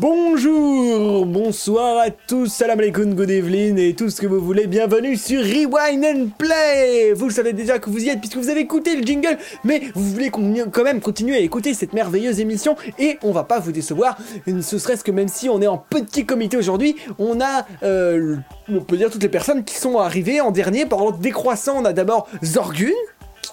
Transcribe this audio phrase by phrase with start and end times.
[0.00, 5.14] Bonjour, bonsoir à tous, salam alaikum, good evening et tout ce que vous voulez, bienvenue
[5.14, 7.12] sur Rewind and Play.
[7.12, 10.10] Vous savez déjà que vous y êtes puisque vous avez écouté le jingle, mais vous
[10.10, 14.16] voulez quand même continuer à écouter cette merveilleuse émission et on va pas vous décevoir,
[14.46, 18.36] ce serait-ce que même si on est en petit comité aujourd'hui, on a, euh,
[18.72, 21.84] on peut dire toutes les personnes qui sont arrivées en dernier, par exemple décroissant, on
[21.84, 22.88] a d'abord Zorgun,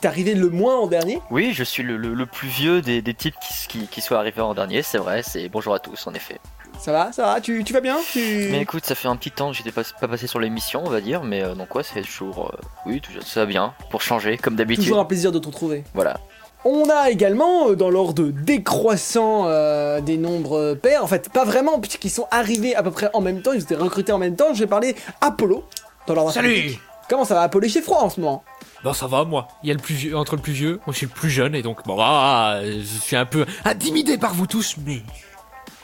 [0.02, 3.02] est arrivé le moins en dernier, Oui, je suis le, le- le plus vieux des,
[3.02, 6.08] des types qui, qui, qui sont arrivés en dernier, c'est vrai, c'est bonjour à tous
[6.08, 6.40] en effet.
[6.80, 7.98] ça va, ça va, tu, tu vas bien?
[8.12, 8.50] Tu...
[8.52, 10.90] Mais écoute, ça fait un petit temps que j'étais pas, pas passé sur l'émission, on
[10.90, 12.52] va dire, mais euh, donc ouais, fait toujours.
[12.54, 14.84] euh, oui, toujours, ça va bien, pour changer, comme d'habitude.
[14.84, 15.84] Toujours un plaisir de te retrouver.
[15.94, 16.20] Voilà.
[16.66, 18.24] On a également, euh, dans l'ordre
[18.72, 23.10] décroissant euh, des nombres pairs, en fait, pas vraiment, puisqu'ils sont arrivés à peu près
[23.14, 25.64] en même temps, ils étaient recrutés en même temps, je vais parler Apollo,
[26.08, 26.76] dans l'ordre Salut.
[27.10, 27.68] Comment ça va, Apollo?
[27.68, 28.44] Il fait froid en ce moment.
[28.84, 30.94] Bon ça va moi, il y a le plus vieux, entre le plus vieux, moi
[30.94, 34.34] je suis le plus jeune et donc bon ah, je suis un peu intimidé par
[34.34, 35.02] vous tous mais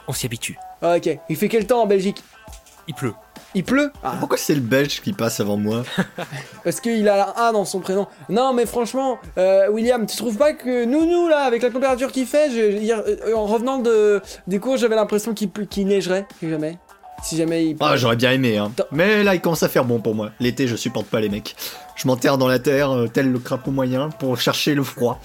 [0.08, 0.58] on s'y habitue.
[0.82, 2.24] Ah, ok, il fait quel temps en Belgique?
[2.88, 3.14] Il pleut.
[3.56, 3.92] Il pleut?
[4.04, 5.84] Ah, Pourquoi c'est le belge qui passe avant moi?
[6.64, 8.08] Parce qu'il a un A dans son prénom.
[8.28, 12.12] Non, mais franchement, euh, William, tu trouves pas que nous, nous, là, avec la température
[12.12, 15.86] qu'il fait, je- hier, euh, en revenant de, des cours, j'avais l'impression qu'il ple- qu'il
[15.88, 16.78] neigerait, si jamais.
[17.24, 17.78] Si jamais il...
[17.80, 18.72] Ah, j'aurais bien aimé, hein.
[18.92, 20.32] Mais là, il commence à faire bon pour moi.
[20.40, 21.56] L'été, je supporte pas les mecs.
[21.96, 25.22] Je m'enterre dans la terre, euh, tel le crapaud moyen, pour chercher le froid.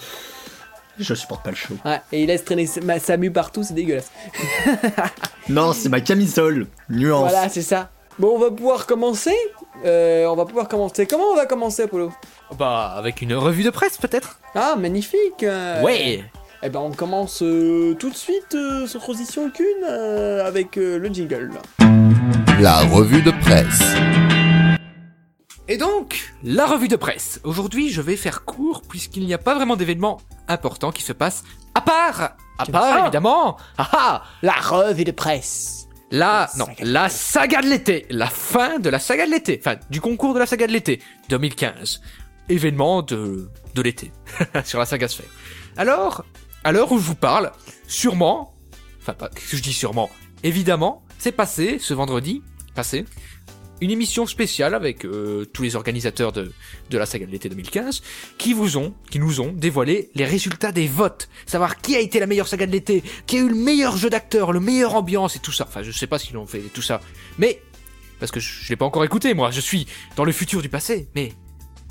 [0.98, 1.74] Je supporte pas le chaud.
[1.84, 4.10] Ouais, et il laisse traîner ma- sa mue partout, c'est dégueulasse.
[5.48, 6.66] Non, c'est ma camisole.
[6.90, 7.30] Nuance.
[7.30, 7.88] Voilà, c'est ça.
[8.18, 9.34] Bon, on va pouvoir commencer.
[9.84, 11.06] Euh, on va pouvoir commencer.
[11.06, 12.12] Comment on va commencer, Apollo?
[12.58, 14.40] Bah avec une revue de presse peut-être?
[14.54, 15.42] Ah, magnifique.
[15.42, 15.82] euh.
[15.82, 16.24] Ouais
[16.62, 20.98] Eh ben, on commence euh, tout de suite, euh, sans transition aucune, euh, avec euh,
[20.98, 21.50] le jingle.
[22.60, 23.94] La revue de presse.
[25.68, 27.40] Et donc, la revue de presse.
[27.44, 30.18] Aujourd'hui je vais faire court puisqu'il n'y a pas vraiment d'événements
[30.48, 33.00] importants qui se passent à part, à part Ah.
[33.02, 35.86] évidemment, ah ah, La revue de presse.
[36.10, 39.30] La, La non, saga de la saga de l'été, la fin de la saga de
[39.30, 42.00] l'été, enfin, du concours de la saga de l'été, 2015.
[42.48, 44.10] Événement de, de l'été,
[44.64, 45.26] sur la saga sphère.
[45.76, 46.24] Alors,
[46.68, 47.50] à l'heure où je vous parle,
[47.86, 48.54] sûrement,
[49.00, 50.10] enfin, pas, que je dis sûrement,
[50.42, 52.42] évidemment, c'est passé, ce vendredi,
[52.74, 53.06] passé,
[53.80, 56.52] une émission spéciale avec euh, tous les organisateurs de,
[56.90, 58.02] la saga de l'été 2015
[58.36, 62.20] qui vous ont, qui nous ont dévoilé les résultats des votes, savoir qui a été
[62.20, 65.36] la meilleure saga de l'été, qui a eu le meilleur jeu d'acteur, le meilleur ambiance
[65.36, 65.64] et tout ça.
[65.66, 67.00] Enfin, je sais pas s'ils ont fait tout ça,
[67.38, 67.62] mais
[68.20, 69.86] parce que je, je l'ai pas encore écouté moi, je suis
[70.16, 71.08] dans le futur du passé.
[71.14, 71.32] Mais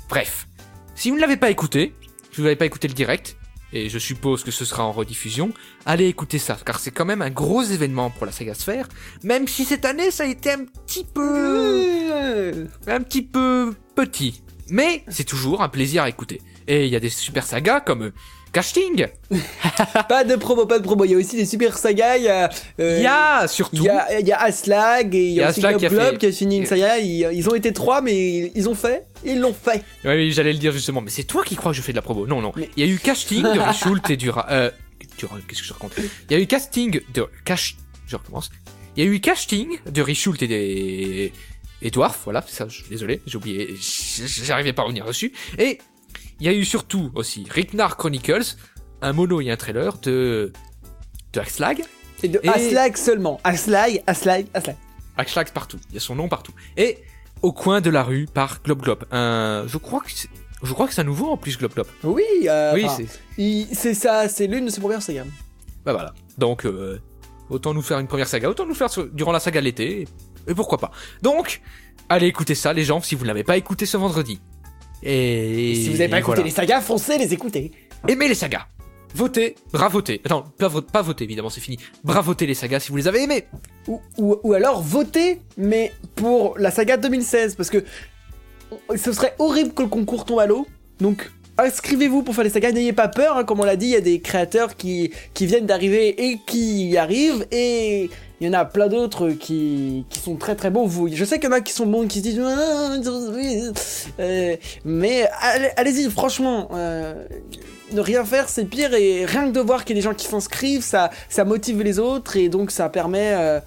[0.08, 0.46] bref,
[0.94, 1.94] si vous ne l'avez pas écouté,
[2.30, 3.37] si vous n'avez pas écouté le direct,
[3.72, 5.52] et je suppose que ce sera en rediffusion,
[5.86, 8.88] allez écouter ça, car c'est quand même un gros événement pour la saga Sphère,
[9.22, 14.42] même si cette année ça a été un petit peu un petit peu petit.
[14.70, 16.42] Mais c'est toujours un plaisir à écouter.
[16.66, 18.12] Et il y a des super sagas comme
[18.52, 19.06] Casting.
[20.08, 21.04] pas de promo, pas de promo.
[21.04, 22.16] Il y a aussi des super sagas.
[22.16, 22.50] Il y a,
[22.80, 23.84] euh, Il y a il surtout.
[23.84, 26.02] y a, il y a Aslag et il y a, aussi Globe qui a Globe
[26.12, 26.98] fait- qui a fini une saga.
[26.98, 29.06] Ils, ils ont été trois, mais ils ont fait.
[29.24, 29.82] Ils l'ont fait.
[30.04, 31.00] Oui, oui, j'allais le dire justement.
[31.00, 32.26] Mais c'est toi qui crois que je fais de la promo.
[32.26, 32.52] Non, non.
[32.56, 34.70] Mais- Il y a eu Casting de Richoult et du euh,
[35.18, 35.92] du Qu'est-ce que je raconte?
[36.30, 37.76] Il y a eu Casting de Cash.
[38.06, 38.50] Je recommence.
[38.96, 41.32] Il y a eu Casting de Richoult et des
[41.82, 42.20] et Dwarf.
[42.24, 42.66] Voilà, ça.
[42.68, 43.74] je- Désolé, j'ai oublié.
[44.44, 45.32] J'arrivais pas à revenir dessus.
[45.58, 45.78] Et
[46.40, 48.56] il y a eu surtout aussi Ricknar Chronicles,
[49.02, 50.52] un mono et un trailer de
[51.32, 51.82] de Axlag.
[52.22, 53.38] Et de Et- Aslag seulement.
[53.44, 54.76] Aslag, Aslag, Aslag.
[55.16, 55.78] Axlax partout.
[55.90, 56.52] Il y a son nom partout.
[56.76, 56.98] Et
[57.42, 59.04] au coin de la rue par Globe Globe.
[59.12, 60.28] Un, je crois que c'est,
[60.62, 61.86] je crois que c'est un nouveau en plus Globe Globe.
[62.02, 63.04] Oui, euh, oui, enfin,
[63.72, 64.28] c'est, ça.
[64.28, 65.24] C'est l'une de ses premières sagas.
[65.84, 66.12] bah voilà.
[66.38, 67.00] Donc, euh,
[67.50, 70.08] autant nous faire une première saga, autant nous faire sur- durant la saga de l'été.
[70.48, 70.90] Et pourquoi pas.
[71.22, 71.60] Donc,
[72.08, 74.40] allez écouter ça, les gens, si vous ne l'avez pas écouté ce vendredi.
[75.02, 76.48] Et, si vous n'avez pas écouté voilà.
[76.48, 77.72] les sagas, foncez les écouter.
[78.06, 78.66] aimez les sagas.
[79.14, 80.20] Votez, bravotez.
[80.24, 81.78] Attends, pas, pas voter, évidemment, c'est fini.
[82.04, 83.46] Bravotez les sagas si vous les avez aimés.
[83.86, 87.84] Ou, ou, ou alors votez, mais pour la saga 2016, parce que
[88.96, 90.66] ce serait horrible que le concours tombe à l'eau.
[91.00, 93.92] Donc inscrivez-vous pour faire les sagas, n'ayez pas peur, hein, comme on l'a dit, il
[93.92, 98.08] y a des créateurs qui, qui viennent d'arriver et qui y arrivent, et
[98.40, 100.86] il y en a plein d'autres qui, qui sont très très bons.
[100.86, 102.40] Vous, je sais qu'il y en a qui sont bons, qui se disent...
[102.40, 102.94] Ah,
[104.20, 107.24] euh, mais allez- allez-y, franchement, euh,
[107.92, 110.14] ne rien faire c'est pire, et rien que de voir qu'il y a des gens
[110.14, 113.32] qui s'inscrivent, ça, ça motive les autres, et donc ça permet...
[113.34, 113.60] euh,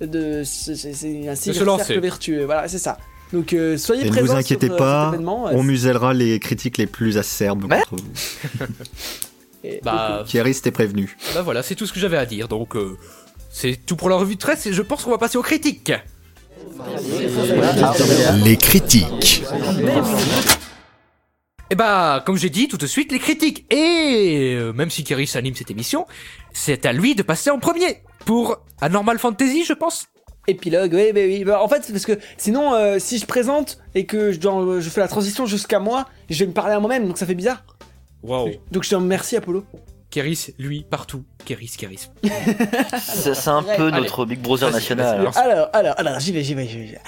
[0.00, 2.44] de c'est un cercle vertueux.
[2.44, 2.98] Voilà c'est ça
[3.34, 5.44] Donc euh, soyez Et ne présents vous inquiétez sur, euh, pas, cet événement.
[5.52, 7.82] on musellera les critiques les plus acerbes Ouais.
[7.90, 8.64] contre vous.
[9.64, 11.16] Et- Bah, Thierry, t'es prévenu.
[11.34, 12.48] bah voilà, c'est tout ce que j'avais à dire.
[12.48, 12.96] Donc, euh,
[13.50, 15.92] c'est tout pour la revue de presse et je pense qu'on va passer aux critiques.
[18.44, 19.42] Les critiques.
[21.70, 23.64] Et bah, comme j'ai dit tout de suite, les critiques.
[23.72, 26.06] Et euh, même si Keris anime cette émission,
[26.52, 30.06] c'est à lui de passer en premier pour Anormal Fantasy, je pense.
[30.46, 31.44] Épilogue, oui, oui, oui.
[31.44, 34.80] Bah, en fait, c'est parce que sinon, euh, si je présente et que je, dois-
[34.80, 37.34] je fais la transition jusqu'à moi, je vais me parler à moi-même, donc ça fait
[37.34, 37.64] bizarre.
[38.22, 38.50] Waouh.
[38.70, 39.64] Donc je te remercie, Apollo.
[40.10, 41.24] Keris, lui, partout.
[41.44, 42.08] Keris, Keris.
[43.02, 44.00] C'est c'est un peu Allez.
[44.00, 45.28] notre Big Brother national.
[45.36, 46.98] Alors, alors, alors, j'y vais, j'y vais, j'y vais.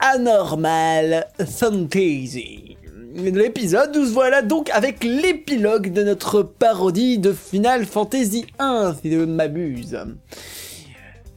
[0.00, 2.76] Anormal Fantasy.
[3.14, 9.18] L'épisode, nous voilà donc avec l'épilogue de notre parodie de Final Fantasy 1, si je
[9.18, 9.98] ne m'abuse.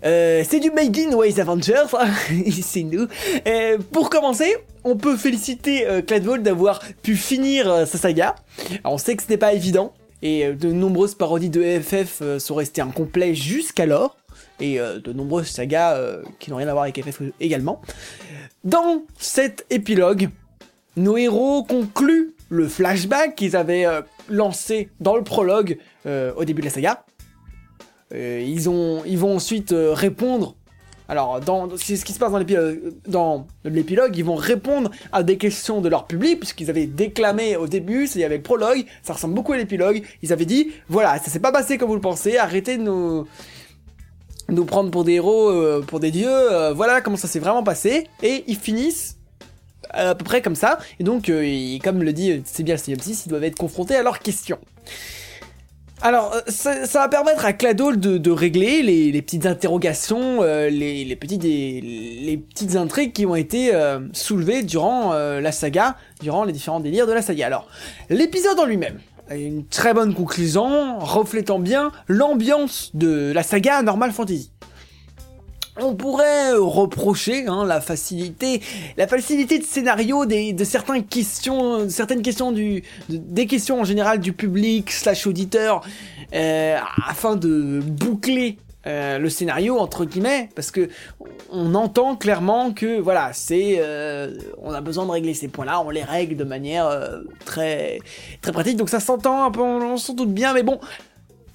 [0.03, 1.85] Euh, c'est du Made Ways Avengers,
[2.61, 3.07] c'est nous.
[3.47, 6.01] Euh, pour commencer, on peut féliciter euh,
[6.37, 8.35] d'avoir pu finir euh, sa saga.
[8.83, 12.81] On sait que ce n'est pas évident, et de nombreuses parodies de FF sont restées
[12.81, 14.17] incomplets jusqu'alors,
[14.59, 15.99] et de nombreuses sagas
[16.39, 17.81] qui n'ont rien à voir avec FF également.
[18.63, 20.29] Dans cet épilogue,
[20.95, 23.85] nos héros concluent le flashback qu'ils avaient
[24.29, 27.05] lancé dans le prologue au début de la saga.
[28.13, 28.61] Euh, ils,
[29.07, 30.55] ils vont ensuite euh, répondre.
[31.07, 35.21] Alors, dans, c'est ce qui se passe dans l'épilogue, dans l'épilogue, ils vont répondre à
[35.21, 38.85] des questions de leur public, puisqu'ils avaient déclamé au début, il y avait le prologue,
[39.03, 40.01] ça ressemble beaucoup à l'épilogue.
[40.23, 43.27] Ils avaient dit, voilà, ça s'est pas passé comme vous le pensez, arrêtez de nous,
[44.65, 48.07] prendre pour des héros, euh, pour des dieux, euh, voilà comment ça s'est vraiment passé.
[48.23, 49.17] Et ils finissent
[49.91, 50.79] à peu près comme ça.
[50.99, 53.57] Et donc, euh, ils- comme le dit euh, c'est bien le 6 ils doivent être
[53.57, 54.57] confrontés à leurs questions.
[56.01, 62.75] Alors, euh, ça, va permettre à Cladol de, régler les, petites interrogations, euh, les, petites
[62.75, 67.21] intrigues qui ont été euh, soulevées durant la saga, durant les différents délires de la
[67.21, 67.45] saga.
[67.47, 67.67] Alors,
[68.09, 68.99] l'épisode en lui-même
[69.29, 74.51] a une très bonne conclusion, reflétant bien l'ambiance de la saga Normal Fantasy.
[75.81, 78.61] On pourrait euh, reprocher hein, la facilité,
[78.95, 83.81] la facilité de scénario des, de certaines questions, de certaines questions du, de- des questions
[83.81, 85.81] en général du public slash auditeur,
[86.33, 86.77] euh,
[87.07, 88.57] afin de boucler
[88.87, 90.87] euh, le scénario entre guillemets, parce que
[91.51, 95.89] on entend clairement que voilà, c'est, euh, on a besoin de régler ces points-là, on
[95.89, 97.99] les règle de manière euh, très,
[98.41, 100.79] très pratique, donc ça s'entend on, on s'en doute bien, mais bon.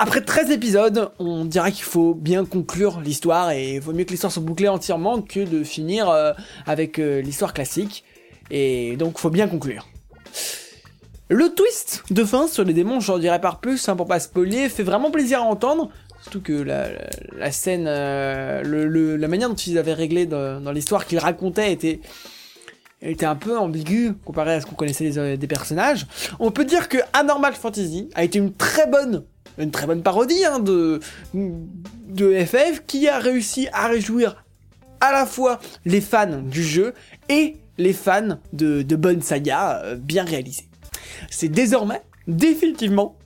[0.02, 4.12] Après 13 épisodes, on dirait qu'il faut bien conclure l'histoire et il vaut mieux que
[4.12, 6.32] l'histoire soit bouclée entièrement que de finir euh,
[6.64, 8.02] avec euh, l'histoire classique.
[8.50, 9.86] Et donc faut bien conclure.
[11.28, 14.70] Le twist de fin sur les démons, j'en dirais pas plus hein, pour pas spoiler,
[14.70, 15.90] fait vraiment plaisir à entendre.
[16.22, 21.72] Surtout que la, scène, euh, la manière dont ils avaient réglé dans, l'histoire qu'ils racontaient
[21.74, 22.00] était,
[23.20, 26.06] un peu ambiguë comparé à ce qu'on connaissait des personnages.
[26.38, 29.24] On peut dire que Anormal Fantasy a été une très bonne
[29.58, 31.00] une très bonne parodie hein, de,
[31.34, 34.44] de FF qui a réussi à réjouir
[35.00, 36.94] à la fois les fans du jeu
[37.28, 40.68] et les fans de, de bonnes sagas euh, bien réalisées.
[41.30, 43.16] C'est désormais définitivement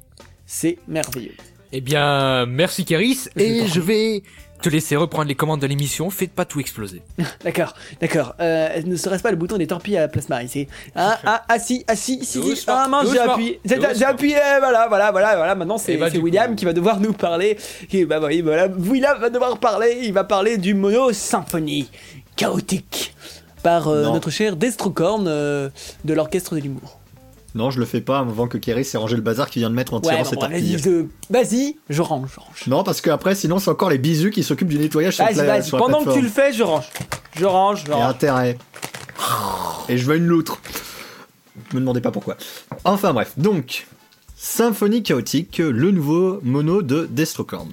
[0.47, 1.35] C'est merveilleux.
[1.73, 4.23] Eh bien, merci Keris, et je vais
[4.61, 6.09] te laisser reprendre les commandes de l'émission.
[6.09, 7.01] Faites pas tout exploser.
[7.43, 8.33] D'accord, d'accord.
[8.39, 11.59] Euh, ne serait-ce pas le bouton des torpilles à la plasma ici Ah, ah, ah,
[11.59, 12.63] si, ah, si, si, si.
[12.67, 13.59] Ah, mince, j'ai appuyé.
[13.65, 15.55] J'ai appuyé, voilà, voilà, voilà, voilà.
[15.55, 17.57] Maintenant, c'est bah, William coup- qui va devoir nous parler.
[17.91, 18.67] Et bah, oui, voilà.
[18.67, 19.99] William va devoir parler.
[20.03, 21.91] Il va parler du mono symphonie
[22.37, 23.13] chaotique
[23.61, 25.69] par euh, notre cher Destrocorn euh,
[26.05, 26.99] de l'orchestre de l'humour.
[27.55, 29.75] Non, je le fais pas avant que Kerry s'est rangé le bazar qu'il vient de
[29.75, 30.77] mettre en tirant bon, torpilles.
[31.29, 32.67] vas-y, je- range, je range.
[32.67, 35.61] Non, parce qu'après, sinon, c'est encore les bisous qui s'occupent du nettoyage sur, Vas-y, la,
[35.63, 36.89] sur la Pendant que tu le fais, je range.
[37.35, 38.03] Je range, je Et range.
[38.09, 38.57] intérêt.
[39.89, 40.59] Et je veux une loutre.
[41.73, 42.37] Me demandez pas pourquoi.
[42.83, 43.87] Enfin bref, donc,
[44.35, 47.69] Symphonie chaotique, le nouveau mono de Destrocorn.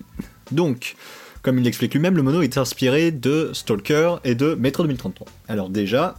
[0.50, 0.96] Donc,
[1.42, 5.26] comme il l'explique lui-même, le mono est inspiré de Stalker et de Metro 2033.
[5.48, 6.14] Alors déjà,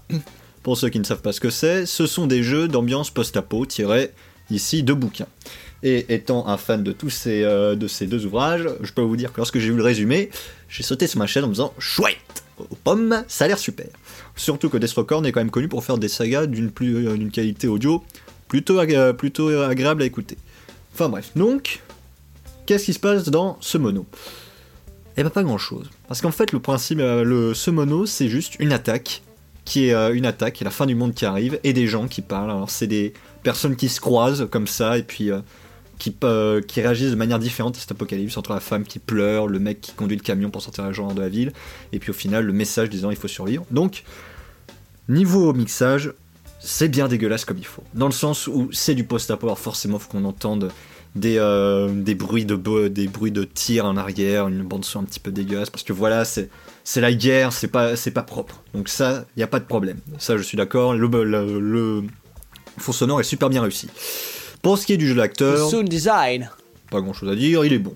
[0.65, 3.67] pour ceux qui ne savent pas ce que c'est, ce sont des jeux d'ambiance post-apo
[3.67, 4.09] tirés
[4.49, 5.27] ici de bouquins.
[5.83, 9.37] Et étant un fan de tous ces, euh, deux ouvrages, je peux vous dire que
[9.37, 10.31] lorsque j'ai vu le résumé,
[10.67, 12.17] j'ai sauté sur ma chaîne en me disant chouette,
[12.57, 13.85] aux pommes, ça a l'air super.
[14.35, 18.03] Surtout que Destrocorn est quand même connu pour faire des sagas d'une euh, qualité audio
[18.47, 20.35] plutôt, aga- plutôt agréable à écouter.
[20.95, 21.83] Enfin bref, donc,
[22.65, 24.07] qu'est-ce qui se passe dans ce mono?
[25.15, 25.91] Eh ben pas grand chose.
[26.07, 29.21] Parce qu'en fait, le principe, euh, ce mono, c'est juste une attaque
[29.65, 32.21] qui est euh, une attaque, la fin du monde qui arrive, et des gens qui
[32.21, 32.51] parlent.
[32.51, 35.41] Alors c'est des personnes qui se croisent comme ça, et puis euh,
[35.97, 39.47] qui, euh, qui réagissent de manière différente à cet apocalypse, entre la femme qui pleure,
[39.47, 41.51] le mec qui conduit le camion pour sortir les gens de la ville,
[41.91, 43.65] et puis au final le message disant il faut survivre.
[43.71, 44.03] Donc,
[45.09, 46.13] niveau mixage,
[46.59, 47.83] c'est bien dégueulasse comme il faut.
[47.95, 50.71] Dans le sens où c'est du post-apo, alors forcément faut qu'on entende
[51.15, 51.35] des,
[51.93, 55.31] des bruits de des bruits de tir en arrière, une bande son un petit peu
[55.31, 56.49] dégueulasse, parce que voilà, c'est
[56.85, 58.63] c'est la guerre, c'est pas c'est pas propre.
[58.73, 59.99] Donc ça, il y a pas de problème.
[60.19, 60.93] Ça, je suis d'accord.
[60.93, 62.03] Le, le, le
[62.77, 63.89] fond sonore est super bien réussi.
[64.61, 66.49] Pour ce qui est du jeu d'acteur, Sound design.
[66.89, 67.95] pas grand chose à dire, il est bon.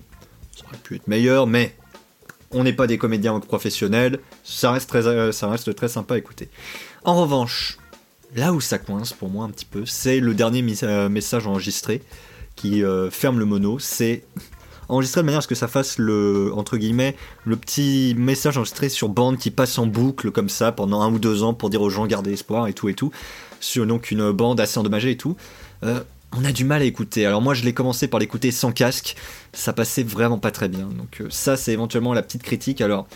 [0.56, 1.74] Ça aurait pu être meilleur, mais
[2.50, 6.18] on n'est pas des comédiens professionnels, ça reste très, euh, ça reste très sympa à
[6.18, 6.48] écouter.
[7.04, 7.78] En revanche,
[8.34, 12.02] là où ça coince pour moi un petit peu, c'est le dernier euh, message enregistré
[12.56, 13.78] qui euh, ferme le mono.
[13.78, 14.24] C'est
[14.90, 16.52] enregistré de manière à ce que ça fasse le
[17.60, 21.42] petit message enregistré sur bande qui passe en boucle comme ça pendant un ou deux
[21.42, 23.10] ans pour dire aux gens gardez espoir et tout et tout
[23.60, 25.36] sur donc une bande assez endommagée et tout.
[25.84, 26.00] Euh,
[26.32, 27.26] on a du mal à écouter.
[27.26, 29.16] Alors moi je l'ai commencé par l'écouter sans casque,
[29.52, 30.86] ça passait vraiment pas très bien.
[30.86, 32.80] Donc euh, ça c'est éventuellement la petite critique.
[32.80, 33.06] Alors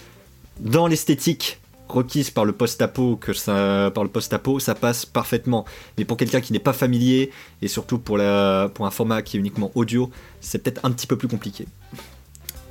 [0.60, 1.60] dans l'esthétique
[1.94, 4.10] requise par le post-apo que ça par le
[4.58, 5.64] ça passe parfaitement.
[5.96, 7.30] Mais pour quelqu'un qui n'est pas familier
[7.62, 10.10] et surtout pour la pour un format qui est uniquement audio,
[10.40, 11.66] c'est peut-être un petit peu plus compliqué.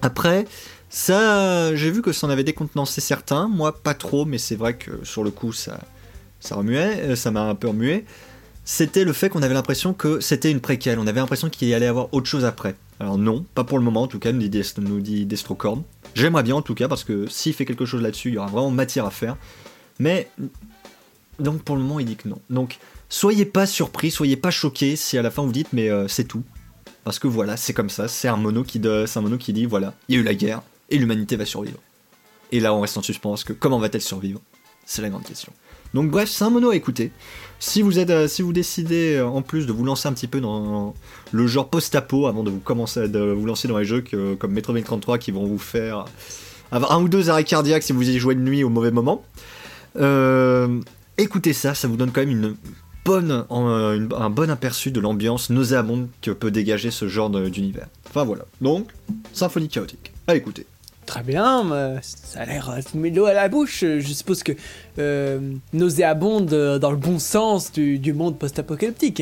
[0.01, 0.45] Après
[0.89, 4.75] ça j'ai vu que ça en avait décontenancé certains, moi pas trop mais c'est vrai
[4.75, 5.79] que sur le coup ça
[6.39, 8.05] ça remuait, euh, ça m'a un peu remué
[8.65, 10.99] c'était le fait qu'on avait l'impression que c'était une préquelle.
[10.99, 12.75] On avait l'impression qu'il y allait avoir autre chose après.
[12.99, 15.83] Alors non, pas pour le moment en tout cas, nous dit, nous Destrocorn.
[16.15, 18.47] J'aimerais bien en tout cas parce que s'il fait quelque chose là-dessus, il y aura
[18.47, 19.35] vraiment matière à faire.
[19.99, 20.29] Mais
[21.39, 22.39] donc pour le moment, il dit que non.
[22.49, 22.77] Donc
[23.09, 26.23] soyez pas surpris, soyez pas choqués si à la fin vous dites mais euh, c'est
[26.25, 26.43] tout.
[27.03, 29.51] Parce que voilà, c'est comme ça, c'est un mono qui de- c'est un mono qui
[29.51, 31.79] dit voilà, il y a eu la guerre et l'humanité va survivre.
[32.53, 34.39] Et là, on reste en suspens que comment va-t-elle survivre?
[34.85, 35.51] C'est la grande question.
[35.93, 37.11] Donc bref, c'est un mono à écouter.
[37.59, 40.27] Si vous êtes, euh, si vous décidez euh, en plus de vous lancer un petit
[40.27, 40.93] peu dans
[41.31, 44.03] le genre post-apo avant de vous commencer de vous lancer dans les jeux
[44.39, 46.05] comme Metro 2033 qui vont vous faire
[46.71, 49.23] avoir un ou deux arrêts cardiaques si vous y jouez de nuit au mauvais moment,
[49.97, 50.79] euh,
[51.17, 52.55] écoutez ça, ça vous donne quand même une
[53.05, 57.87] bonne, un bon aperçu de l'ambiance nauséabonde que peut dégager ce genre d'univers.
[58.09, 58.45] Enfin voilà.
[58.61, 58.89] Donc,
[59.33, 60.13] symphonie chaotique.
[60.27, 60.65] À écouter.
[61.13, 62.75] Très bien, mais ça a l'air.
[62.89, 63.81] Tu me mets de l'eau à la bouche.
[63.81, 64.53] Je suppose que
[64.97, 65.39] euh,
[65.71, 69.21] nauséabonde euh, dans le bon sens du, du monde post-apocalyptique.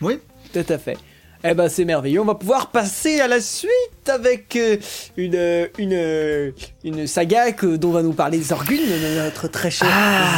[0.00, 0.18] Oui.
[0.54, 0.96] Tout à fait.
[1.44, 3.70] Eh ben c'est merveilleux, on va pouvoir passer à la suite
[4.08, 4.76] avec euh,
[5.16, 6.50] une, euh, une, euh,
[6.84, 8.76] une saga que, dont va nous parler Zorgun,
[9.16, 9.88] notre très cher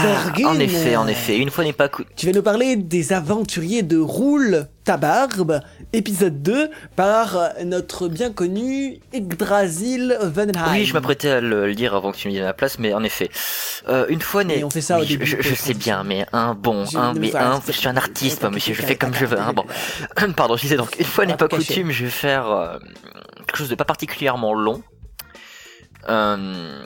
[0.03, 0.45] Zorgun.
[0.47, 3.13] Ah, en effet, en effet, une fois n'est pas cou- Tu vas nous parler des
[3.13, 5.61] aventuriers de Roule ta barbe,
[5.93, 10.73] épisode 2, par notre bien connu Yggdrasil Vanheim.
[10.73, 12.93] Oui, je m'apprêtais à le, dire avant que tu me dises à la place, mais
[12.93, 13.31] en effet,
[13.89, 14.43] euh, une fois.
[14.43, 17.15] Et on fait ça au Oui, début Je, je sais bien, mais un bon, un,
[17.15, 17.61] mais un.
[17.67, 18.75] Je suis un artiste, moi, monsieur.
[18.75, 19.39] Je fais comme je veux.
[19.39, 19.65] Hein, bon,
[20.37, 20.57] pardon.
[20.57, 22.79] Je disais donc, une fois n'est pas coutume, je vais faire euh,
[23.47, 24.83] quelque chose de pas particulièrement long.
[26.09, 26.83] Euh,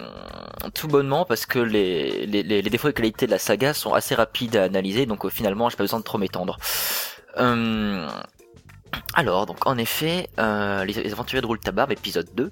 [0.74, 4.14] tout bonnement parce que les, les, les, défauts de qualité de la saga sont assez
[4.14, 6.58] rapides à analyser, donc euh, finalement j'ai pas besoin de trop m'étendre.
[7.38, 8.08] Euh,
[9.14, 12.50] alors, donc en effet, euh, les, aventuriers de Roultabarbe, épisode 2.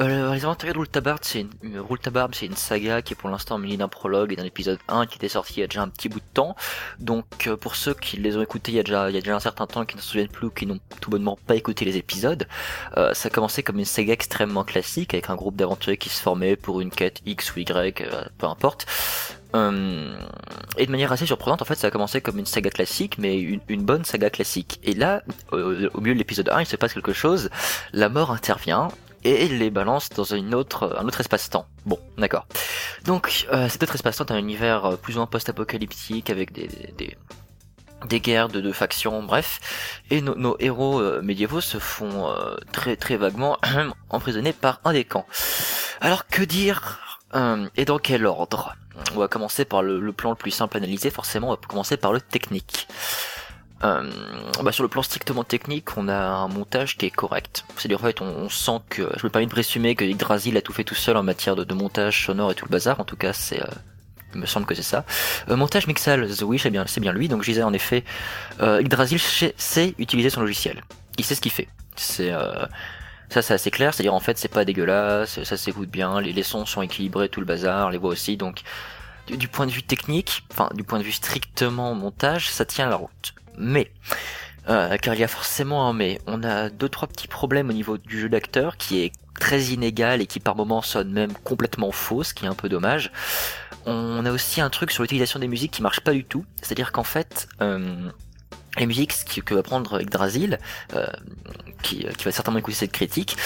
[0.00, 3.58] Euh, les aventuriers de Roultabarbe, c'est une, Roultabarbe, c'est une saga qui est pour l'instant
[3.58, 5.88] munie d'un prologue et d'un épisode 1 qui était sorti il y a déjà un
[5.88, 6.56] petit bout de temps.
[6.98, 9.20] Donc euh, pour ceux qui les ont écoutés il y a déjà, il y a
[9.20, 11.54] déjà un certain temps qui ne se souviennent plus ou qui n'ont tout bonnement pas
[11.54, 12.48] écouté les épisodes,
[12.96, 16.20] euh, ça a commencé comme une saga extrêmement classique avec un groupe d'aventuriers qui se
[16.20, 18.86] formait pour une quête X ou Y, euh, peu importe.
[19.54, 20.14] Euh,
[20.76, 23.38] et de manière assez surprenante, en fait, ça a commencé comme une saga classique, mais
[23.40, 24.80] une, bonne saga classique.
[24.84, 27.50] Et là, au milieu de l'épisode 1, il se passe quelque chose,
[27.92, 28.88] la mort intervient,
[29.22, 31.66] et les balance dans une autre, un autre espace-temps.
[31.84, 32.46] Bon, d'accord.
[33.04, 36.68] Donc, euh, cet autre espace-temps est un univers euh, plus ou moins post-apocalyptique, avec des,
[36.96, 37.16] des,
[38.08, 39.60] des- guerres de factions, bref.
[40.10, 42.34] Et nos, héros médiévaux se font
[42.72, 43.58] très très vaguement
[44.08, 45.26] emprisonnés par un des camps.
[46.00, 48.74] Alors, que dire euh, et dans quel ordre
[49.14, 51.56] On va commencer par le, le plan le plus simple à analyser, forcément on va
[51.68, 52.86] commencer par le technique.
[53.82, 54.10] Euh,
[54.62, 57.64] bah sur le plan strictement technique, on a un montage qui est correct.
[57.76, 60.60] C'est-à-dire en fait, on, on sent que, je me permets de présumer que Yggdrasil a
[60.60, 63.00] tout fait tout seul en matière de, de montage sonore et tout le bazar.
[63.00, 63.66] En tout cas, c'est, euh,
[64.34, 65.06] il me semble que c'est ça.
[65.48, 67.28] Euh, montage mixal, oui, c'est bien, c'est bien lui.
[67.28, 68.04] Donc je disais en effet,
[68.60, 70.82] euh, Yggdrasil sait- sait utiliser son logiciel.
[71.16, 71.68] Il sait ce qu'il fait.
[71.96, 72.66] C'est euh,
[73.30, 73.94] ça, c'est assez clair.
[73.94, 77.46] C'est-à-dire en fait, c'est pas dégueulasse, ça s'écoute bien, les, sons sont équilibrés, tout le
[77.46, 78.36] bazar, les voix aussi.
[78.36, 78.62] Donc
[79.28, 82.96] du, point de vue technique, enfin du point de vue strictement montage, ça tient la
[82.96, 83.34] route.
[83.56, 83.90] Mais
[84.68, 87.72] euh, car il y a forcément un mais, on a deux trois petits problèmes au
[87.72, 91.92] niveau du jeu d'acteur qui est très inégale et qui par moments sonne même complètement
[91.92, 93.10] fausse, ce qui est un peu dommage.
[93.86, 96.92] On a aussi un truc sur l'utilisation des musiques qui marche pas du tout, c'est-à-dire
[96.92, 98.10] qu'en fait, euh,
[98.80, 100.58] les musiques que va prendre Yggdrasil,
[100.94, 101.06] euh,
[101.82, 103.36] qui, qui va certainement écouter cette critique,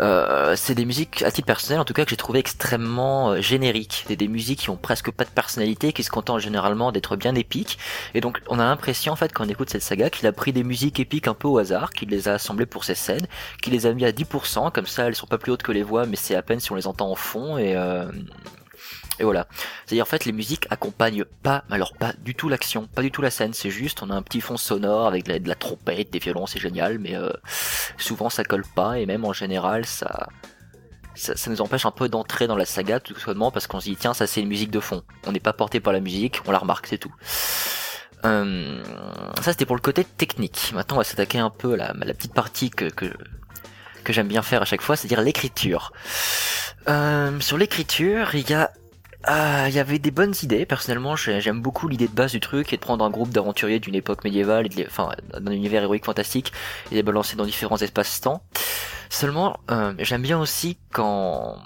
[0.00, 3.40] euh, c'est des musiques à titre personnel en tout cas que j'ai trouvé extrêmement euh,
[3.40, 7.16] génériques, des, des musiques qui ont presque pas de personnalité, qui se contentent généralement d'être
[7.16, 7.78] bien épiques,
[8.12, 10.52] et donc on a l'impression en fait quand on écoute cette saga qu'il a pris
[10.52, 13.26] des musiques épiques un peu au hasard, qu'il les a assemblées pour ses scènes,
[13.62, 15.84] qu'il les a mis à 10%, comme ça elles sont pas plus hautes que les
[15.84, 18.06] voix, mais c'est à peine si on les entend en fond, et euh,
[19.18, 19.46] et voilà.
[19.86, 23.22] C'est-à-dire en fait les musiques accompagnent pas, alors pas du tout l'action, pas du tout
[23.22, 25.54] la scène, c'est juste on a un petit fond sonore avec de la, de la
[25.54, 27.30] trompette, des violons, c'est génial, mais euh,
[27.96, 30.28] souvent ça colle pas et même en général ça,
[31.14, 33.96] ça, nous empêche un peu d'entrer dans la saga tout simplement parce qu'on se dit
[33.96, 35.02] tiens ça c'est une musique de fond.
[35.26, 37.14] On n'est pas porté par la musique, on la remarque, c'est tout.
[38.24, 38.82] Euh,
[39.42, 40.72] ça c'était pour le côté technique.
[40.74, 42.90] Maintenant on va s'attaquer un peu à la, la petite partie que,
[44.04, 45.92] que j'aime bien faire à chaque fois, c'est-à-dire l'écriture.
[46.88, 48.70] Euh, sur l'écriture, il y a
[49.26, 50.66] ah, il y avait des bonnes idées.
[50.66, 53.80] Personnellement, j'ai- j'aime beaucoup l'idée de base du truc et de prendre un groupe d'aventuriers
[53.80, 56.52] d'une époque médiévale, et de enfin d'un univers héroïque fantastique,
[56.92, 58.42] et les balancer dans différents espaces-temps.
[59.08, 61.56] Seulement, euh, j'aime bien aussi quand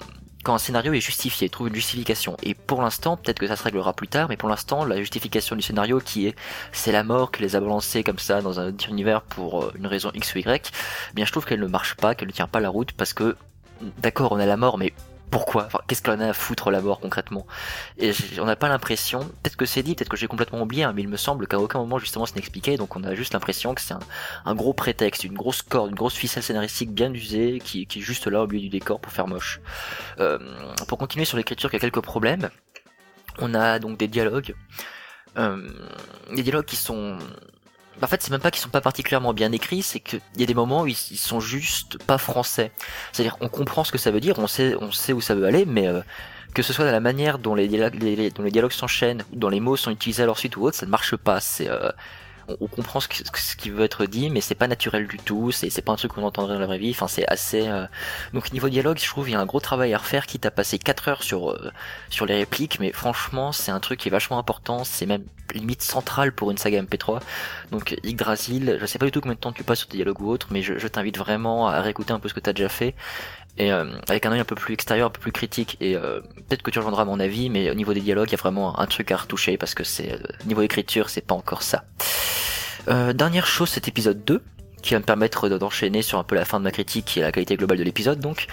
[0.53, 2.37] un scénario est justifié, trouve une justification.
[2.43, 5.55] Et pour l'instant, peut-être que ça se réglera plus tard, mais pour l'instant, la justification
[5.55, 6.35] du scénario qui est
[6.71, 9.73] c'est la mort qui les a balancés comme ça dans un autre univers pour euh,
[9.75, 10.71] une raison X ou Y,
[11.11, 13.13] eh bien je trouve qu'elle ne marche pas, qu'elle ne tient pas la route parce
[13.13, 13.35] que
[13.99, 14.93] d'accord, on a la mort, mais
[15.31, 17.45] pourquoi qu'est-ce qu'on a à foutre la mort concrètement?
[17.97, 20.93] Et on n'a pas l'impression, peut-être que c'est dit, peut-être que j'ai complètement oublié, hein,
[20.95, 23.73] mais il me semble qu'à aucun moment justement c'est expliqué, donc on a juste l'impression
[23.73, 23.95] que c'est
[24.45, 28.01] un, gros prétexte, une grosse corde, une grosse ficelle scénaristique bien usée qui, qui est
[28.01, 29.61] juste là au milieu du décor pour faire moche.
[30.19, 30.39] Euh,
[30.87, 32.49] pour continuer sur l'écriture, il y a quelques problèmes.
[33.39, 34.55] On a donc des dialogues,
[35.37, 35.69] euh,
[36.33, 37.17] des dialogues qui sont
[38.01, 40.45] en fait, c'est même pas qu'ils sont pas particulièrement bien écrits, c'est qu'il y a
[40.45, 42.71] des moments où ils, ils sont juste pas français.
[43.11, 45.45] C'est-à-dire, on comprend ce que ça veut dire, on sait, on sait où ça veut
[45.45, 46.01] aller, mais euh,
[46.53, 50.23] que ce soit dans la manière dont les dialogues, s'enchaînent, dont les mots sont utilisés
[50.23, 51.39] à leur suite ou autre, ça ne marche pas.
[51.39, 51.91] C'est, euh,
[52.61, 55.51] on, comprend ce, que- ce qui veut être dit, mais c'est pas naturel du tout.
[55.51, 56.91] C'est, c'est pas un truc qu'on entendrait dans la vraie vie.
[56.91, 57.67] Enfin, c'est assez.
[57.67, 57.85] euh,
[58.33, 60.51] Donc niveau dialogue, je trouve il y a un gros travail à refaire, quitte à
[60.51, 61.71] passer 4 heures sur euh,
[62.09, 64.83] sur les répliques, mais franchement, c'est un truc qui est vachement important.
[64.83, 67.21] C'est même limite central pour une saga MP3.
[67.71, 70.21] Donc Yggdrasil, je sais pas du tout combien de temps tu passes sur tes dialogues
[70.21, 72.69] ou autre, mais je, je t'invite vraiment à réécouter un peu ce que t'as déjà
[72.69, 72.95] fait.
[73.59, 76.21] Et euh, avec un œil un peu plus extérieur, un peu plus critique, et euh,
[76.47, 78.79] peut-être que tu rejoindras mon avis, mais au niveau des dialogues, il y a vraiment
[78.79, 81.83] un truc à retoucher parce que c'est euh, niveau écriture, c'est pas encore ça.
[82.87, 84.41] Euh, dernière chose, cet épisode 2,
[84.81, 87.21] qui va me permettre de- d'enchaîner sur un peu la fin de ma critique et
[87.21, 88.19] la qualité globale de l'épisode.
[88.19, 88.47] Donc,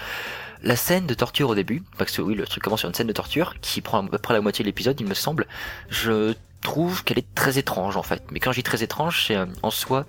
[0.61, 3.07] la scène de torture au début, parce que oui, le truc commence sur une scène
[3.07, 5.47] de torture qui prend à peu près la moitié de l'épisode, il me semble.
[5.89, 8.21] Je trouve qu'elle est très étrange en fait.
[8.31, 10.05] Mais quand je dis très étrange, c'est euh, en soi,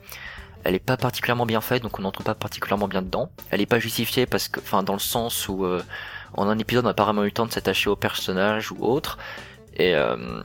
[0.65, 3.31] elle est pas particulièrement bien faite, donc on n'entre pas particulièrement bien dedans.
[3.51, 5.83] Elle est pas justifiée parce que, enfin, dans le sens où euh,
[6.35, 9.19] en un épisode on a vraiment eu le temps de s'attacher au personnage ou autre.
[9.77, 10.43] Et euh,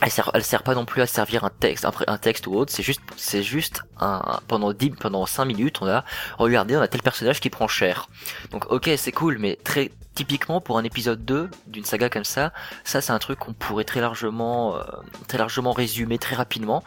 [0.00, 2.72] elle sert, sert pas non plus à servir un texte, un, un texte ou autre.
[2.72, 6.04] C'est juste, c'est juste un, pendant 10, pendant 5 minutes, on a
[6.38, 8.08] regardé, on a tel personnage qui prend cher.
[8.50, 12.52] Donc ok, c'est cool, mais très typiquement pour un épisode 2 d'une saga comme ça,
[12.84, 14.82] ça c'est un truc qu'on pourrait très largement, euh,
[15.28, 16.82] très largement résumer très rapidement.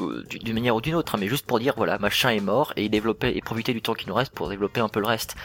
[0.00, 2.72] Euh, d'une manière ou d'une autre, hein, mais juste pour dire voilà machin est mort
[2.76, 5.36] et développer et profiter du temps qui nous reste pour développer un peu le reste.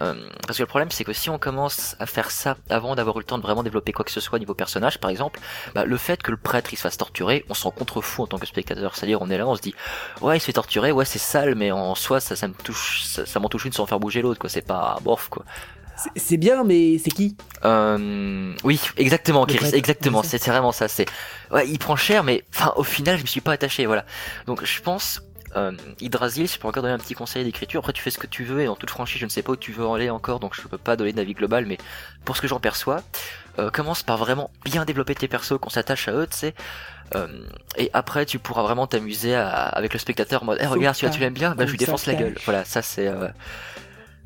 [0.00, 0.14] Euh,
[0.46, 3.20] parce que le problème c'est que si on commence à faire ça avant d'avoir eu
[3.20, 5.40] le temps de vraiment développer quoi que ce soit niveau personnage par exemple,
[5.74, 8.38] bah, le fait que le prêtre il se fasse torturer, on s'en contrefou en tant
[8.38, 8.96] que spectateur.
[8.96, 9.74] C'est-à-dire on est là, on se dit
[10.20, 13.04] ouais il se fait torturer, ouais c'est sale, mais en soi ça, ça me touche,
[13.04, 14.50] ça, ça m'en touche une sans faire bouger l'autre quoi.
[14.50, 15.44] C'est pas bof quoi.
[16.16, 17.36] C'est- bien, mais c'est qui?
[17.64, 20.88] Euh, oui, exactement, Kiris, exactement, c'est vraiment ça.
[20.88, 21.06] C'est,
[21.50, 24.04] ouais, il prend cher, mais enfin, au final, je me suis pas attaché, voilà.
[24.46, 25.22] Donc, je pense,
[25.56, 28.18] euh, Yggdrasil, si je peux encore donner un petit conseil d'écriture, après tu fais ce
[28.18, 30.10] que tu veux, et en toute franchise, je ne sais pas où tu veux aller
[30.10, 31.78] encore, donc je peux pas donner d'avis global, mais
[32.24, 33.02] pour ce que j'en perçois,
[33.60, 36.54] euh, commence par vraiment bien développer tes persos, qu'on s'attache à eux, tu sais.
[37.14, 37.28] Euh,
[37.76, 41.20] et après, tu pourras vraiment t'amuser avec le spectateur en mode, eh, regarde, celui-là, tu
[41.20, 42.38] l'aimes bien, bah, je lui défonce la gueule.
[42.44, 43.06] Voilà, ça c'est.
[43.06, 43.28] euh,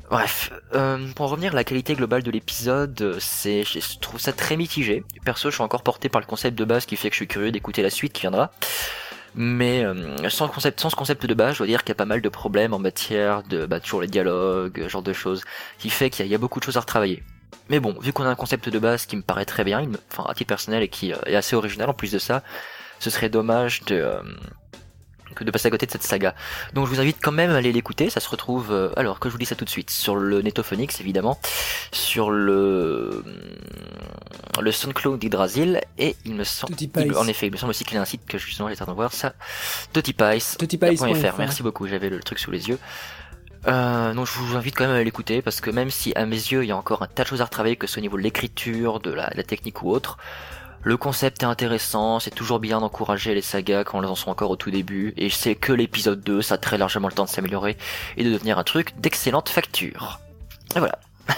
[0.09, 4.33] Bref, euh, pour en revenir la qualité globale de l'épisode, euh, c'est, je trouve ça
[4.33, 5.03] très mitigé.
[5.23, 7.27] Perso, je suis encore porté par le concept de base qui fait que je suis
[7.27, 8.51] curieux d'écouter la suite qui viendra.
[9.35, 11.95] Mais euh, sans, concept, sans ce concept de base, je dois dire qu'il y a
[11.95, 15.43] pas mal de problèmes en matière de bah, toujours les dialogues, genre de choses,
[15.77, 17.23] qui fait qu'il y, a- beaucoup de choses à retravailler.
[17.69, 20.27] Mais bon, vu qu'on a un concept de base qui me paraît très bien, enfin
[20.27, 22.41] à titre personnel et qui euh, est assez original en plus de ça,
[22.97, 24.21] ce serait dommage de euh,
[25.35, 26.35] que de passer à côté de cette saga.
[26.73, 29.29] Donc je vous invite quand même à aller l'écouter, ça se retrouve, euh, alors que
[29.29, 31.39] je vous dis ça tout de suite, sur le Netophonix évidemment,
[31.91, 33.23] sur le
[34.61, 36.73] le SoundCloud d'Hydrasil, et il me semble,
[37.15, 38.85] en effet, il me semble aussi qu'il y a un site que justement j'étais en
[38.85, 39.33] train de voir, ça,
[39.93, 41.37] Totipice, Totipice.fr.
[41.37, 42.79] Merci beaucoup, j'avais le truc sous les yeux.
[43.67, 46.37] Euh, donc je vous invite quand même à l'écouter parce que même si à mes
[46.37, 48.03] yeux il y a encore un tas de choses à retravailler que ce soit au
[48.03, 50.17] niveau de l'écriture, de la, de la technique ou autre,
[50.81, 54.49] le concept est intéressant, c'est toujours bien d'encourager les sagas quand elles en sont encore
[54.49, 57.25] au tout début, et je sais que l'épisode 2, ça a très largement le temps
[57.25, 57.77] de s'améliorer
[58.15, 60.19] et de devenir un truc d'excellente facture.
[60.75, 60.99] Et voilà.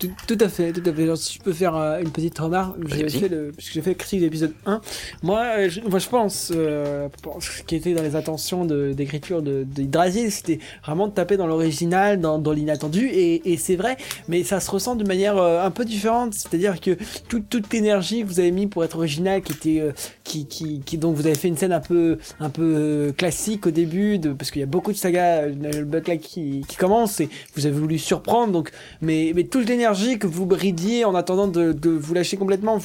[0.00, 1.04] Tout, tout à fait, tout à fait.
[1.06, 3.90] Genre, si je peux faire euh, une petite remarque, j'ai fait le, puisque j'ai fait
[3.90, 4.80] le critique de l'épisode 1.
[5.22, 8.94] Moi, euh, je, moi, je pense, euh, pour ce qui était dans les intentions de-
[8.94, 13.58] d'écriture de, de Yggdrasil, c'était vraiment de taper dans l'original, dans, dans l'inattendu, et, et
[13.58, 16.32] c'est vrai, mais ça se ressent d'une manière euh, un peu différente.
[16.32, 16.96] C'est-à-dire que
[17.28, 19.92] toute, toute l'énergie que vous avez mis pour être original, qui était, euh,
[20.24, 23.66] qui, qui, qui, donc vous avez fait une scène un peu, un peu euh, classique
[23.66, 27.20] au début, de, parce qu'il y a beaucoup de sagas, le Buckler qui, qui commence,
[27.20, 28.70] et vous avez voulu surprendre, donc
[29.02, 32.78] mais, mais toute l'énergie que vous bridiez en attendant de, vous lâcher complètement,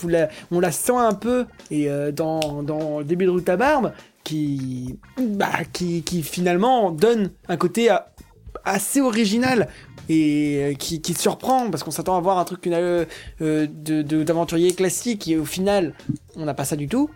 [0.51, 1.45] on la sent un peu.
[1.71, 2.61] Et euh, dans,
[2.99, 7.89] le début de Route à Barbe qui, bah, qui, finalement donne un côté
[8.63, 9.67] assez original
[10.09, 13.05] et euh, qui, surprend parce qu'on s'attend à voir un truc euh,
[13.39, 15.93] d'aventurier classique et au final
[16.35, 17.09] on n'a pas ça du tout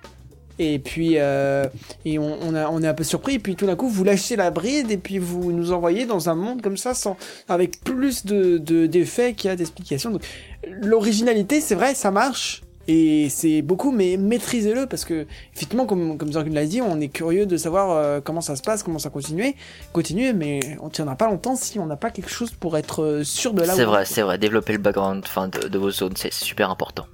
[0.62, 1.66] et puis euh,
[2.06, 4.04] et on, on, a, on est un peu surpris et puis tout d'un coup vous
[4.04, 7.16] lâchez la bride et puis vous nous envoyez dans un monde comme ça sans
[7.48, 10.22] avec plus de de- d'effets qu'il y a d'explications donc
[10.70, 16.32] l'originalité c'est vrai ça marche et c'est beaucoup mais maîtrisez-le parce que effectivement comme comme
[16.34, 19.10] Zorgun l'a dit on est curieux de savoir euh, comment ça se passe comment ça
[19.12, 23.24] continue mais on tiendra pas longtemps si on n'a pas quelque chose pour être euh,
[23.24, 24.06] sûr de là C'est vrai, est.
[24.06, 24.38] c'est vrai.
[24.40, 27.06] Développer le background enfin, de, de vos zones, c'est super important.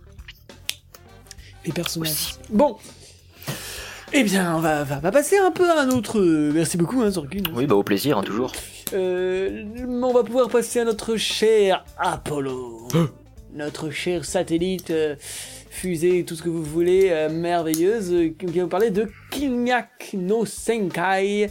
[1.66, 2.12] les personnages.
[2.12, 2.36] Aussi.
[2.50, 2.78] Bon.
[4.18, 6.20] Eh bien, on va, va, va passer un peu à un autre.
[6.20, 7.44] euh, Merci beaucoup, hein, Zorgun.
[7.54, 8.54] Oui, bah au plaisir, hein, toujours.
[8.94, 12.88] Euh, on va pouvoir passer à notre cher Apollo.
[13.54, 15.16] notre cher satellite, euh,
[15.70, 20.12] fusée, tout ce que vous voulez, euh, merveilleuse, euh, qui va vous parler de Kinyak
[20.14, 21.50] no Senkai.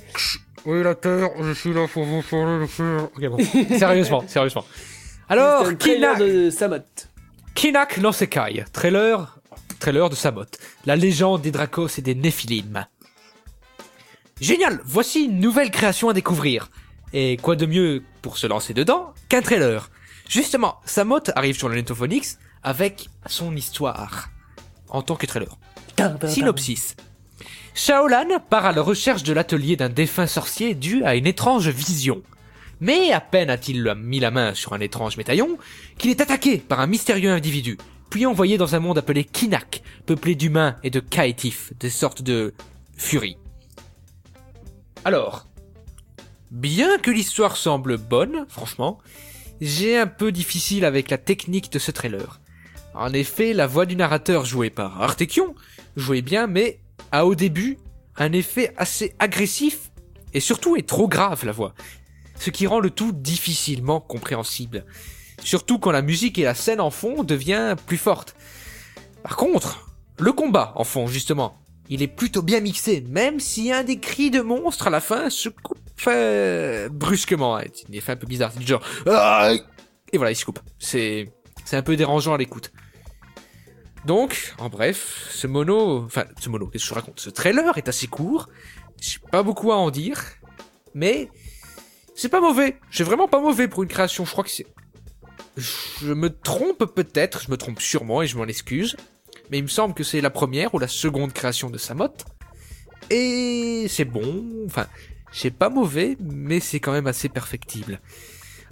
[0.65, 3.09] Oui, la Terre, je suis là pour vous parler de faire.
[3.15, 3.39] Ok, bon.
[3.79, 4.65] sérieusement, sérieusement.
[5.29, 6.79] Alors, Kinak, de Samot.
[7.55, 9.39] Kinak no Sekai, trailer,
[9.85, 10.47] trailer de Samot,
[10.87, 12.87] la légende des Dracos et des Néphilim.
[14.41, 16.71] Génial, voici une nouvelle création à découvrir.
[17.13, 19.91] Et quoi de mieux pour se lancer dedans qu'un trailer?
[20.27, 24.31] Justement, Samot arrive sur le Netophonix avec son histoire
[24.89, 25.55] en tant que trailer.
[26.29, 26.97] Synopsis.
[27.75, 32.23] Shaolan part à la recherche de l'atelier d'un défunt sorcier dû à une étrange vision.
[32.81, 35.59] Mais à peine a-t-il mis la main sur un étrange médaillon
[35.99, 37.77] qu'il est attaqué par un mystérieux individu,
[38.15, 42.55] puis envoyé dans un monde appelé Kinak, peuplé d'humains et de caétifs, des sortes de
[42.97, 43.39] furies.
[45.05, 45.49] Alors,
[46.53, 49.01] bien que l'histoire semble bonne, franchement,
[49.61, 52.41] j'ai un peu difficile avec la technique de ce trailer.
[52.95, 55.53] En effet, la voix du narrateur jouée par Artekion
[55.97, 56.79] jouait bien, mais
[57.11, 57.79] a au début
[58.17, 59.91] un effet assez agressif
[60.35, 61.75] et surtout est trop grave la voix,
[62.39, 64.85] ce qui rend le tout difficilement compréhensible.
[65.45, 68.35] Surtout quand la musique et la scène en fond devient plus forte.
[69.23, 73.85] Par contre, le combat en fond justement, il est plutôt bien mixé, même si un
[73.85, 77.59] des cris de monstre à la fin se coupe euh, brusquement.
[77.73, 79.53] C'est un effet un peu bizarre, c'est du genre Ah
[80.13, 80.61] et voilà, il se coupe.
[80.79, 81.33] C'est
[81.65, 82.73] c'est un peu dérangeant à l'écoute.
[84.07, 87.21] Donc, en bref, ce mono, enfin, ce mono, qu'est-ce que je raconte?
[87.21, 88.49] Ce trailer est assez court,
[89.01, 90.23] j'ai pas beaucoup à en dire,
[90.95, 91.31] mais
[92.15, 92.79] c'est pas mauvais.
[92.91, 94.25] C'est vraiment pas mauvais pour une création.
[94.25, 94.67] Je crois que c'est,
[95.57, 98.97] je me trompe peut-être, je me trompe sûrement et je m'en excuse,
[99.51, 102.13] mais il me semble que c'est la première ou la seconde création de Samot,
[103.11, 104.45] et c'est bon.
[104.67, 104.87] Enfin,
[105.33, 108.01] c'est pas mauvais, mais c'est quand même assez perfectible.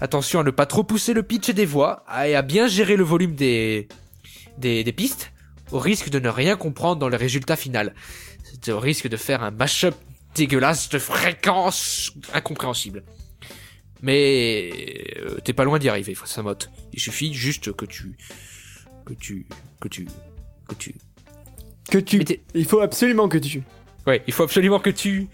[0.00, 3.04] Attention à ne pas trop pousser le pitch des voix et à bien gérer le
[3.04, 3.88] volume des
[4.58, 5.32] des, pistes,
[5.70, 7.94] au risque de ne rien comprendre dans le résultat final.
[8.68, 9.94] Au risque de faire un mash-up
[10.34, 13.02] dégueulasse de fréquences incompréhensibles.
[14.02, 16.70] Mais euh, t'es pas loin d'y arriver, Samote.
[16.92, 18.16] Il suffit juste que tu...
[19.06, 19.46] que tu...
[19.80, 20.06] que tu...
[20.68, 20.94] que tu...
[21.88, 22.24] Que tu.
[22.54, 23.62] Il faut absolument que tu.
[24.06, 25.28] Ouais, il faut absolument que tu...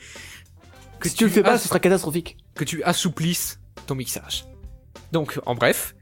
[1.00, 2.36] que si tu le fais pas, as- ce sera catastrophique.
[2.54, 4.44] que tu assouplisses ton mixage.
[5.12, 5.94] Donc, en bref,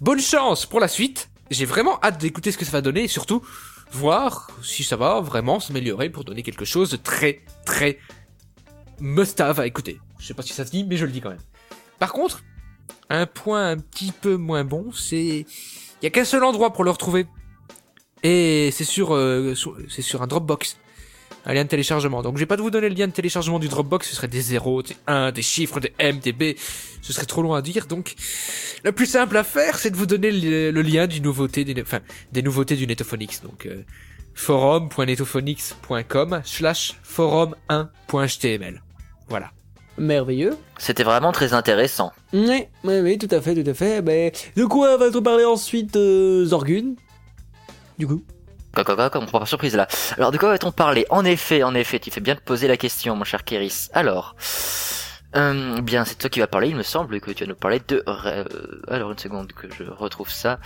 [0.00, 1.28] bonne chance pour la suite.
[1.50, 3.44] J'ai vraiment hâte d'écouter ce que ça va donner et surtout
[3.90, 7.98] voir si ça va vraiment s'améliorer pour donner quelque chose de très, très
[9.00, 9.98] must-have à écouter.
[10.18, 11.40] Je sais pas si ça se dit, mais je le dis quand même.
[11.98, 12.42] Par contre,
[13.10, 15.46] un point un petit peu moins bon, c'est
[16.02, 17.26] il y a qu'un seul endroit pour le retrouver
[18.22, 19.54] et c'est sur, euh,
[19.88, 20.78] c'est sur un Dropbox.
[21.44, 22.22] Un lien de téléchargement.
[22.22, 24.28] Donc je vais pas de vous donner le lien de téléchargement du Dropbox, ce serait
[24.28, 26.56] des zéros, des 1, des chiffres, des M, des B,
[27.02, 27.86] ce serait trop long à dire.
[27.86, 28.14] Donc
[28.84, 31.82] le plus simple à faire, c'est de vous donner le, le lien du nouveauté, des,
[31.82, 31.98] enfin,
[32.30, 33.42] des nouveautés du Netophonix.
[33.42, 33.82] Donc euh,
[34.34, 38.82] forum.netophonix.com slash forum1.html.
[39.28, 39.50] Voilà.
[39.98, 40.56] Merveilleux.
[40.78, 42.12] C'était vraiment très intéressant.
[42.32, 44.02] Oui, oui, oui, tout à fait, tout à fait.
[44.02, 46.94] Mais de quoi va-t-on parler ensuite, euh, Zorgun?
[47.98, 48.22] Du coup
[48.74, 49.86] Quoi, quoi, quoi, on prend pas surprise là.
[50.16, 51.04] Alors de quoi va-t-on parler?
[51.10, 53.88] En effet, en effet, tu fais bien de poser la question, mon cher Kéris.
[53.92, 54.34] Alors,
[55.36, 56.68] euh, bien, c'est toi qui vas parler.
[56.70, 58.02] Il me semble que tu vas nous parler de.
[58.06, 58.44] euh,
[58.88, 60.58] alors une seconde que je retrouve ça.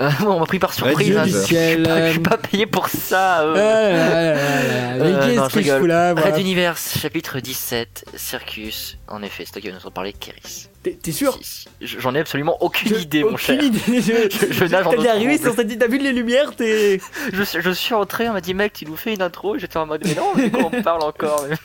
[0.00, 1.16] Euh, on m'a pris par surprise.
[1.16, 1.24] Hein.
[1.26, 3.42] Je suis pas- je suis pas payé pour ça.
[3.42, 3.54] euh.
[3.56, 5.80] Ah là là là là là, Mais qu'est-ce je que je rigole.
[5.80, 8.98] fous là moi Red Universe, chapitre 17, Circus.
[9.08, 10.68] En effet, c'est toi qui vas nous en parler, Kéris.
[11.02, 11.38] T'es sûr.
[11.80, 13.62] J'en ai absolument aucune Je- idée, mon aucune cher.
[13.62, 13.80] idée.
[14.00, 17.00] Je, Je- nage en T'es arrivé cette t'as vu les lumières, t'es.
[17.32, 19.58] Je, suis- je suis entré, on m'a dit mec, tu nous fais une intro, et
[19.58, 21.56] j'étais en mode mais non, de quoi on parle encore mais-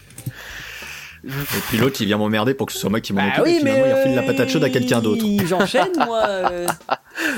[1.26, 1.30] Et
[1.70, 3.44] puis l'autre, il vient m'emmerder pour que ce soit moi qui m'en Bah occupe.
[3.46, 3.90] oui, et finalement, mais.
[3.92, 5.26] il refile la patate chaude à quelqu'un d'autre.
[5.48, 6.24] J'enchaîne moi.
[6.28, 6.68] euh.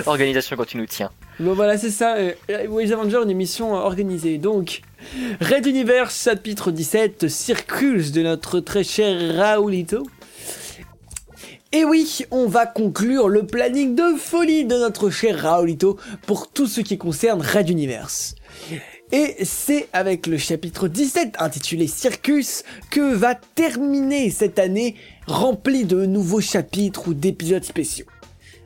[0.08, 1.12] Organisation quand tu nous tiens.
[1.39, 2.34] Bon voilà c'est ça, euh,
[2.67, 4.82] Ways Avenger une émission euh, organisée donc
[5.41, 10.08] Red Universe chapitre 17 Circus de notre très cher Raoulito
[11.71, 16.67] et oui, on va conclure le planning de folie de notre cher Raoulito pour tout
[16.67, 18.36] ce qui concerne Red Universe.
[19.17, 26.06] Et c'est avec le chapitre 17 intitulé Circus que va terminer cette année remplie de
[26.06, 28.08] nouveaux chapitres ou d'épisodes spéciaux.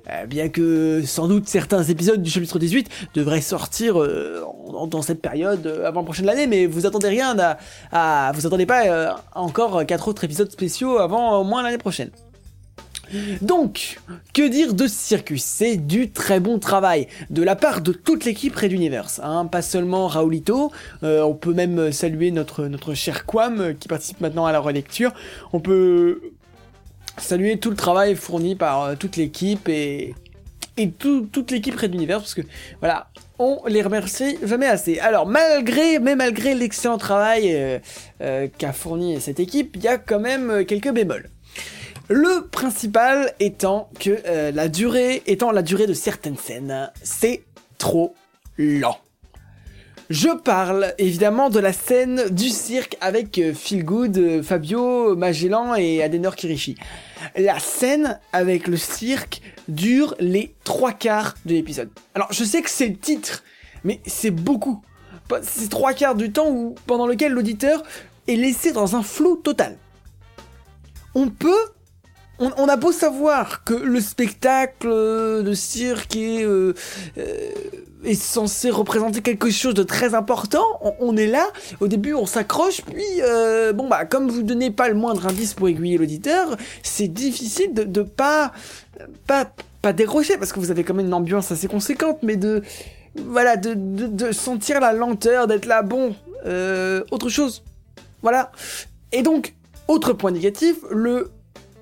[0.09, 4.43] Euh, bien que sans doute certains épisodes du chapitre 18 devraient sortir euh,
[4.87, 7.37] dans cette période euh, avant la prochaine année, mais vous attendez rien
[7.91, 12.09] à, vous attendez pas encore quatre autres épisodes spéciaux avant au moins l'année prochaine.
[13.41, 13.99] Donc,
[14.33, 15.43] que dire de ce circus?
[15.43, 19.61] C'est du très bon travail de la part de toute l'équipe Red Universe, hein, pas
[19.61, 20.71] seulement Raoulito,
[21.03, 25.13] euh, on peut même saluer notre, cher Quam euh, qui participe maintenant à la relecture,
[25.53, 26.21] on peut
[27.17, 30.13] saluer tout le travail fourni par euh, toute l'équipe et,
[30.77, 32.41] et tout- toute l'équipe Red Universe parce que
[32.79, 34.99] voilà, on les remercie jamais assez.
[34.99, 37.79] Alors malgré, mais malgré l'excellent travail
[38.21, 41.29] euh, qu'a fourni cette équipe, il y a quand même quelques bémols.
[42.11, 47.43] Le principal étant que euh, la durée, étant la durée de certaines scènes, c'est
[47.77, 48.15] trop
[48.57, 48.97] lent.
[50.09, 55.75] Je parle évidemment de la scène du cirque avec euh, Phil Good, euh, Fabio, Magellan
[55.75, 56.77] et Adenor Kirishi.
[57.37, 61.91] La scène avec le cirque dure les trois quarts de l'épisode.
[62.15, 63.43] Alors je sais que c'est le titre,
[63.83, 64.81] mais c'est beaucoup.
[65.43, 67.83] C'est trois quarts du temps où, pendant lequel l'auditeur
[68.27, 69.77] est laissé dans un flou total.
[71.13, 71.67] On peut
[72.39, 76.73] on, a beau savoir que le spectacle de cirque est, euh,
[77.17, 77.51] euh,
[78.05, 80.63] est censé représenter quelque chose de très important,
[80.99, 81.47] on, est là,
[81.81, 85.53] au début on s'accroche, puis euh, bon bah comme vous donnez pas le moindre indice
[85.53, 88.53] pour aiguiller l'auditeur, c'est difficile de, de pas,
[89.27, 92.63] pas pas décrocher parce que vous avez quand même une ambiance assez conséquente, mais de
[93.25, 96.15] voilà de, de, sentir la lenteur, d'être là bon,
[97.11, 97.63] autre chose,
[98.21, 98.51] voilà.
[99.11, 99.55] Et donc
[99.87, 101.31] autre point négatif, le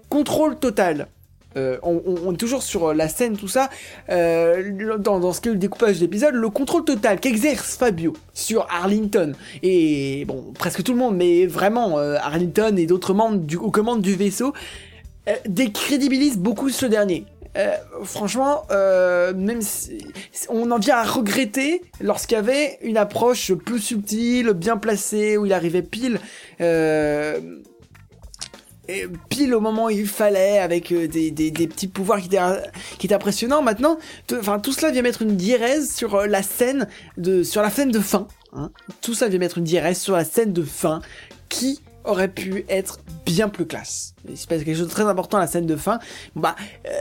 [0.09, 1.07] contrôle total.
[1.55, 3.69] Euh, on, est toujours sur la scène, tout ça.
[4.09, 9.31] Euh, dans, dans ce qu'est le découpage d'épisode, le contrôle total qu'exerce Fabio sur Arlington
[9.63, 13.71] et bon presque tout le monde, mais vraiment euh, Arlington et d'autres membres du, aux
[13.71, 14.53] commandes du vaisseau
[15.27, 17.25] euh, décrédibilise beaucoup ce dernier.
[17.57, 19.97] Euh, franchement, euh, même si,
[20.49, 25.45] on en vient à regretter lorsqu'il y avait une approche plus subtile, bien placée, où
[25.45, 26.19] il arrivait pile.
[26.61, 27.39] Euh,
[28.87, 31.31] et pile au moment où il fallait, avec euh, des,
[31.67, 32.39] petits pouvoirs qui étaient,
[32.97, 33.61] qui impressionnants.
[33.61, 33.97] Maintenant,
[34.33, 37.91] enfin tout cela vient mettre une diérèse sur euh, la scène de, sur la scène
[37.91, 38.27] de fin.
[38.53, 38.71] hein.
[39.01, 41.01] Tout ça vient mettre une diérèse sur la scène de fin
[41.49, 44.13] qui aurait pu être bien plus classe.
[44.29, 45.99] Il se passe quelque chose de très important à la scène de fin.
[46.35, 46.55] Bah,
[46.87, 46.91] euh,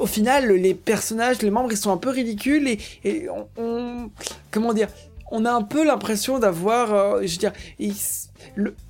[0.00, 2.66] au final, les personnages, les membres, ils sont un peu ridicules
[3.04, 4.10] et, on-
[4.50, 4.88] comment dire,
[5.30, 7.52] on a un peu l'impression d'avoir, euh, je veux dire,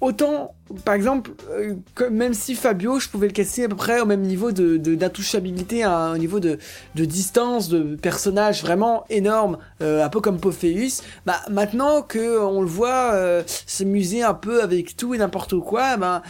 [0.00, 4.00] autant, par exemple, euh, que même si Fabio, je pouvais le casser à peu près
[4.00, 6.58] au même niveau de d'intouchabilité, à un niveau de,
[6.94, 12.66] distance, de personnage vraiment énorme, euh, un peu comme Pophéus, bah maintenant que on le
[12.68, 16.22] voit euh, s'amuser un peu avec tout et n'importe quoi, bah,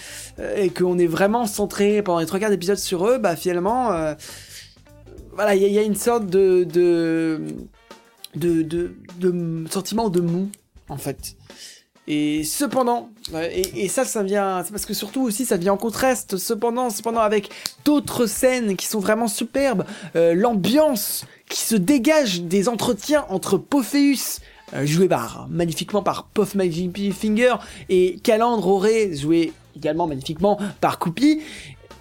[0.57, 3.91] et qu'on est vraiment centré pendant les trois quarts d'épisode sur eux, bah finalement,
[5.35, 6.65] voilà, il y, a- une sorte de,
[8.37, 10.51] de de de sentiment de mou
[10.89, 11.37] en fait.
[12.09, 15.77] Et cependant, et, et ça, ça vient, c'est parce que surtout aussi, ça vient en
[15.77, 16.37] contraste.
[16.37, 17.51] Cependant, cependant, avec
[17.85, 24.39] d'autres scènes qui sont vraiment superbes, euh, l'ambiance qui se dégage des entretiens entre Pophéus,
[24.75, 27.57] euh, joué par magnifiquement par Puff Magic Finger,
[27.89, 31.41] et Calandre Auré, joué également magnifiquement par Coupi,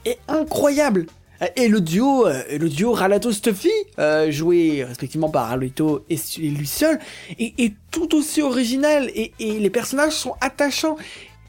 [0.06, 1.08] est incroyable.
[1.42, 6.16] Euh, Et le duo, euh, le duo Ralato Stuffy, euh, joué respectivement par Arlito et
[6.16, 7.00] et lui seul,
[7.40, 10.98] est, est tout aussi original et, et les personnages sont attachants.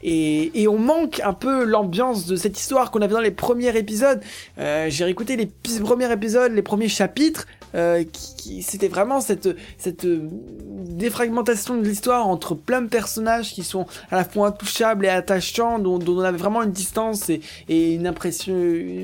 [0.03, 3.75] et, et on manque un peu l'ambiance de cette histoire qu'on avait dans les premiers
[3.75, 4.21] épisodes.
[4.59, 5.47] Euh, J'ai réécouté les
[5.83, 7.47] premiers épisodes, les premiers chapitres.
[7.75, 13.51] Euh, qui, qui- c'était vraiment cette cette euh, défragmentation de l'histoire entre plein de personnages
[13.53, 17.29] qui sont à la fois intouchables et attachants dont, dont on avait vraiment une distance
[17.29, 18.55] et, et une impression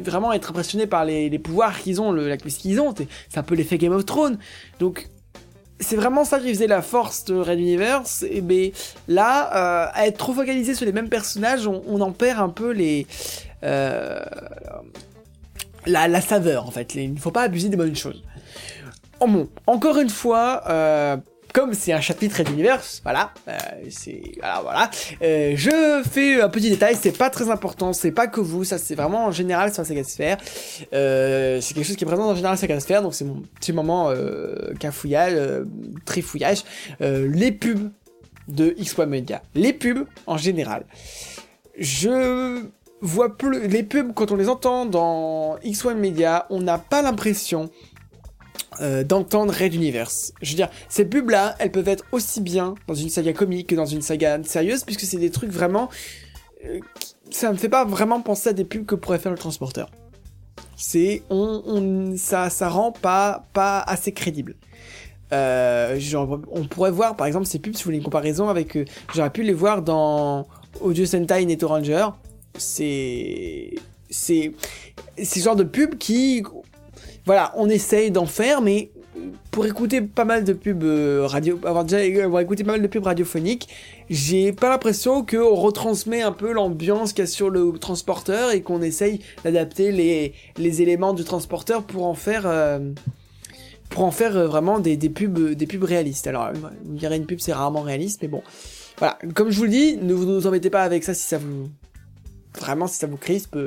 [0.02, 3.38] vraiment être impressionné par les, les pouvoirs qu'ils ont le la qu'ils ont c'est c'est
[3.38, 4.38] un peu l'effet Game of Thrones.
[4.80, 5.10] Donc
[5.82, 8.72] c'est vraiment ça qui faisait la force de Red Universe et ben
[9.10, 9.50] là
[9.88, 12.72] euh, à être trop focalisé sur les mêmes personnages on, on en perd un peu
[12.72, 13.08] les
[13.64, 14.24] euh,
[15.86, 16.96] la, la saveur en fait.
[16.96, 18.24] Il ne faut pas abuser des bonnes choses
[19.68, 21.18] Encore une fois, euh,
[21.54, 23.58] comme c'est un chapitre Red Universe, voilà, euh,
[23.90, 24.92] c'est voilà, voilà.
[25.22, 28.78] Euh, je fais un petit détail, c'est pas très important, c'est pas que vous, ça
[28.80, 30.38] c'est vraiment en général sur la saga Sphere.
[30.94, 33.26] Euh, c'est quelque chose qui est présent en général sur la saga Sphere, donc c'est
[33.26, 34.12] mon petit moment
[34.80, 35.36] cafouillage,
[36.06, 36.64] trifouillage.
[37.00, 37.92] Les pubs
[38.48, 40.86] de X1 Media, les pubs en général.
[41.78, 42.64] Je
[43.02, 47.70] vois plus les pubs quand on les entend dans X1 Media, on n'a pas l'impression
[48.82, 50.34] euh, d'entendre Red Universe.
[50.42, 53.76] Je veux dire, ces pubs-là, elles peuvent être aussi bien dans une saga comique que
[53.76, 55.90] dans une saga sérieuse, puisque c'est des trucs vraiment...
[56.66, 56.80] euh,
[57.32, 59.90] ça me fait pas vraiment penser à des pubs que pourrait faire le transporteur.
[60.76, 61.24] C'est...
[61.30, 64.56] On, ça, ça rend pas, pas assez crédible.
[65.32, 66.00] Euh,
[66.52, 68.78] on pourrait voir, par exemple, ces pubs, si vous voulez une comparaison avec...
[69.14, 70.48] J'aurais pu les voir dans
[70.82, 72.08] Audio Sentai Neto Ranger.
[72.58, 73.76] C'est...
[74.10, 74.52] C'est...
[75.16, 76.44] C'est ce genre de pub qui
[77.26, 78.92] voilà, on essaye d'en faire, mais
[79.52, 83.06] pour écouter pas mal de pubs euh, radio, avoir déjà écouté pas mal de pubs
[83.06, 83.70] radiophoniques,
[84.10, 88.62] j'ai pas l'impression qu'on retransmet un peu l'ambiance qu'il y a sur le transporteur et
[88.62, 92.80] qu'on essaye d'adapter les, éléments du transporteur pour en faire euh,
[93.90, 96.28] pour en faire euh, vraiment des, des pubs des pubs réalistes.
[96.28, 98.42] Alors, vous direz une pub c'est rarement réaliste, mais bon,
[98.98, 99.18] voilà.
[99.36, 101.70] Comme je vous le dis, ne vous, vous embêtez pas avec ça si ça vous
[102.60, 103.58] vraiment si ça vous crispe.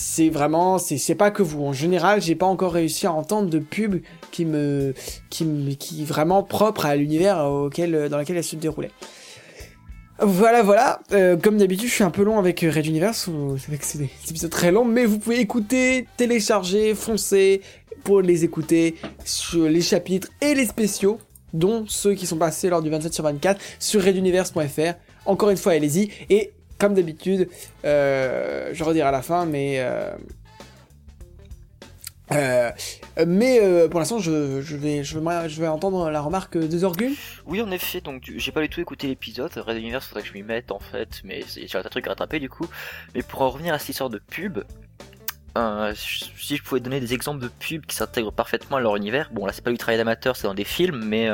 [0.00, 1.64] C'est vraiment c'est pas que vous.
[1.64, 4.94] En général j'ai pas encore réussi à entendre de pub qui me
[5.28, 8.92] qui me qui vraiment propre à l'univers auquel dans lequel elle se déroulait.
[10.20, 11.00] Voilà voilà.
[11.10, 13.28] Euh, comme d'habitude je suis un peu long avec euh, Red Universe.
[13.80, 17.60] C'est des épisodes très longs mais vous pouvez écouter télécharger foncer
[18.04, 21.18] pour les écouter sur les chapitres et les spéciaux
[21.52, 24.94] dont ceux qui sont passés lors du 27 sur 24 sur reduniverse.fr
[25.26, 26.10] encore une fois allez-y.
[26.30, 27.48] Et comme d'habitude,
[27.84, 30.10] euh, je redirai à la fin, mais euh,
[32.32, 32.70] euh,
[33.26, 33.60] mais
[33.90, 34.30] pour l'instant, je,
[34.76, 35.18] vais je
[35.60, 37.12] vais entendre la remarque de Zorgun.
[37.46, 39.50] Oui, en effet, donc j'ai pas du tout écouté l'épisode.
[39.56, 42.06] Red Universe, faudrait que je m'y mette en fait, mais j'ai un tas de trucs
[42.06, 42.66] à rattraper du coup.
[43.14, 44.60] Mais pour en revenir à cette histoire de pub,
[45.94, 49.44] si je pouvais donner des exemples de pubs qui s'intègrent parfaitement à leur univers, bon
[49.44, 51.28] là c'est pas du travail d'amateur, c'est dans des films, mais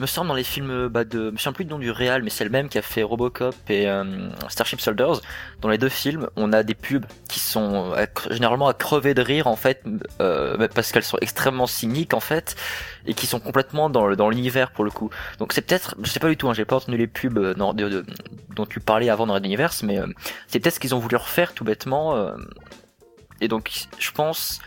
[0.00, 2.22] me semble dans les films bah, de, je me souviens plus du nom du réal,
[2.22, 5.20] mais c'est le même qui a fait Robocop et euh, Starship Soldiers.
[5.60, 9.22] Dans les deux films, on a des pubs qui sont cre- généralement à crever de
[9.22, 9.82] rire en fait,
[10.20, 12.56] euh, parce qu'elles sont extrêmement cyniques en fait,
[13.06, 15.10] et qui sont complètement dans dans l'univers pour le coup.
[15.38, 17.54] Donc c'est peut-être, je sais pas du tout, hein, j'ai pas entendu les pubs euh,
[17.54, 20.06] dont tu parlais avant dans Red Universe, mais euh,
[20.46, 22.16] c'est peut-être ce qu'ils ont voulu refaire tout bêtement.
[22.16, 22.34] euh,
[23.40, 24.60] et donc je pense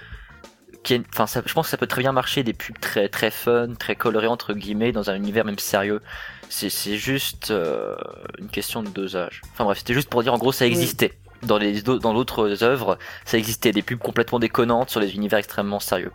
[1.13, 3.69] enfin ça- je pense que ça peut très bien marcher des pubs très très fun,
[3.77, 6.01] très colorées entre guillemets dans un univers même sérieux.
[6.49, 7.95] C'est juste euh,
[8.39, 9.41] une question de dosage.
[9.53, 11.13] Enfin bref, c'était juste pour dire en gros ça existait.
[11.43, 15.79] Dans les dans d'autres œuvres, ça existait des pubs complètement déconnantes sur des univers extrêmement
[15.79, 16.11] sérieux.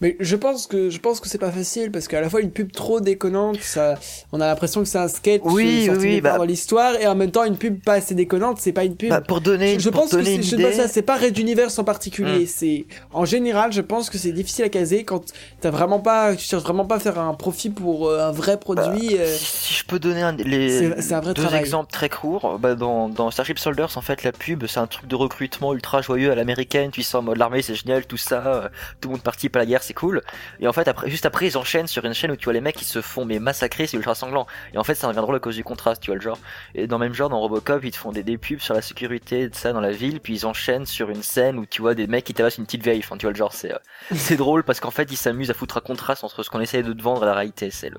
[0.00, 2.50] Mais je pense que je pense que c'est pas facile parce qu'à la fois une
[2.50, 3.94] pub trop déconnante, ça,
[4.32, 7.14] on a l'impression que c'est un sketch Oui, sorti oui, bah- dans l'histoire et en
[7.14, 9.10] même temps une pub pas assez déconnante, c'est pas une pub.
[9.10, 11.38] Bah, pour donner, je pour pense que c'est je idée, pas ça, c'est pas Red
[11.38, 12.44] Universe en particulier.
[12.44, 12.46] Mm.
[12.48, 15.24] C'est en général, je pense que c'est difficile à caser quand
[15.60, 18.58] t'as vraiment pas, tu cherches vraiment pas à faire un profit pour euh, un vrai
[18.58, 19.16] produit.
[19.16, 21.60] euh, Si, si je peux donner un, les C'est- c'est un vrai deux travail.
[21.60, 25.06] exemples très courts, bah dans, dans Starship Soldiers, en fait, la pub, c'est un truc
[25.06, 28.42] de recrutement ultra joyeux à l'américaine, tu sens en mode l'armée, c'est génial, tout ça,
[28.46, 28.68] euh,
[29.00, 30.22] tout le monde participe à la guerre, c'est cool.
[30.60, 32.60] Et en fait, après, juste après, ils enchaînent sur une chaîne où tu vois les
[32.60, 34.46] mecs qui se font mais massacrer, c'est ultra sanglant.
[34.72, 36.38] Et en fait, ça devient drôle à cause du contraste, tu vois le genre.
[36.74, 38.82] Et dans le même genre, dans Robocop, ils te font des, des pubs sur la
[38.82, 41.94] sécurité, de ça, dans la ville, puis ils enchaînent sur une scène où tu vois
[41.94, 43.78] des mecs qui tabassent une petite vieille, enfin, tu vois le genre, c'est, euh,
[44.14, 46.82] c'est drôle parce qu'en fait, ils s'amusent à foutre un contraste entre ce qu'on essaye
[46.82, 47.98] de te vendre et la réalité, c'est le,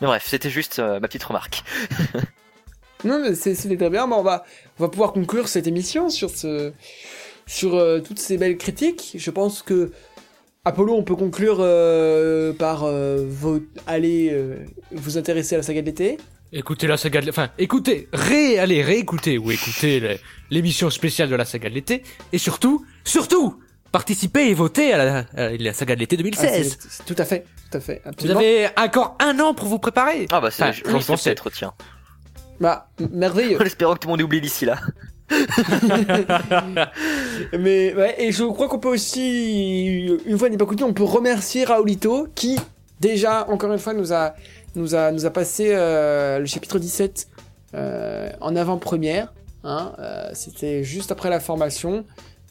[0.00, 1.62] mais bref, c'était juste euh, ma petite remarque.
[3.04, 4.08] Non, mais c'est très bien.
[4.08, 4.44] Bon, on va,
[4.78, 6.72] on va pouvoir conclure cette émission sur ce,
[7.46, 9.12] sur euh, toutes ces belles critiques.
[9.14, 9.92] Je pense que
[10.68, 14.56] Apollo, on peut conclure euh, par euh, vos, aller euh,
[14.92, 16.18] vous intéresser à la saga de l'été?
[16.52, 18.58] Écoutez la saga de l'- Enfin, écoutez, ré...
[18.58, 20.18] allez, réécoutez ou écoutez
[20.50, 22.02] l'émission spéciale de la saga de l'été.
[22.32, 23.58] Et surtout, surtout,
[23.92, 26.78] participez et votez à la, à la saga de l'été Ah, 2016.
[26.80, 29.78] c'est- c'est- tout à fait, tout à fait, vous avez encore un an pour vous
[29.78, 30.26] préparer.
[30.30, 31.30] Ah bah c'est, Enfin, je j'y pense pensais.
[31.34, 31.74] peut-être, tiens.
[32.60, 33.58] Bah, merveilleux.
[33.62, 34.78] En espérant que tout le monde oublie d'ici là.
[37.58, 41.04] Mais ouais, et je crois qu'on peut aussi, une fois n'est pas coutume, on peut
[41.04, 42.58] remercier Raoulito qui
[43.00, 44.34] déjà encore une fois nous a
[44.74, 47.28] nous a nous a passé euh, le chapitre 17
[47.74, 49.32] euh, en avant-première.
[49.64, 52.04] Hein, euh, C'était juste après la formation.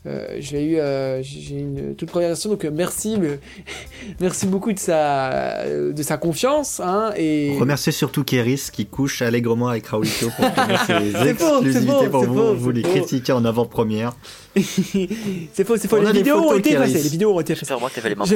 [0.05, 3.17] Euh, j'ai eu euh, j'ai une toute première version donc euh, merci
[4.21, 9.67] merci beaucoup de sa de sa confiance hein, et Remerciez surtout Kéris qui couche allègrement
[9.69, 10.45] avec Raoulito pour
[10.87, 12.89] ses exclusivités faux, pour vous, faux, vous les faux.
[12.89, 14.15] critiquer en avant-première.
[14.55, 17.39] c'est faux c'est faux On a les vidéos ont photos, été effacées les vidéos ont
[17.41, 18.25] été effacées J'espère moi que t'avais les mains.
[18.25, 18.35] Je-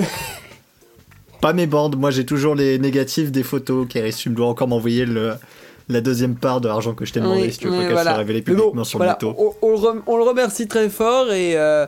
[1.41, 3.87] Pas mes bandes, moi j'ai toujours les négatifs des photos.
[3.87, 5.33] Kéris, tu me dois encore m'envoyer le,
[5.91, 7.83] la deuxième part de l'argent que je t'ai demandé Oui, si tu veux oui, pas
[7.83, 8.11] qu'elle voilà.
[8.11, 10.67] soit révélée Mais bon, publiquement sur voilà, le on, on le rem- on le remercie
[10.67, 11.85] très fort et euh,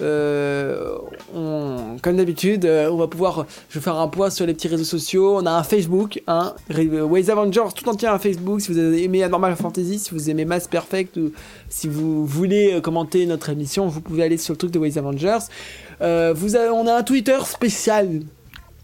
[0.00, 0.94] euh,
[1.34, 4.68] on- comme d'habitude, euh, on va pouvoir je vais faire un point sur les petits
[4.68, 5.36] réseaux sociaux.
[5.38, 8.60] On a un Facebook, hein, Ways Avengers, tout entier un Facebook.
[8.60, 11.32] Si vous avez aimé Normal Fantasy, si vous aimez Mass Perfect ou
[11.68, 15.38] si vous voulez commenter notre émission, vous pouvez aller sur le truc de Ways Avengers.
[16.00, 18.20] Euh, vous avez, on a un Twitter spécial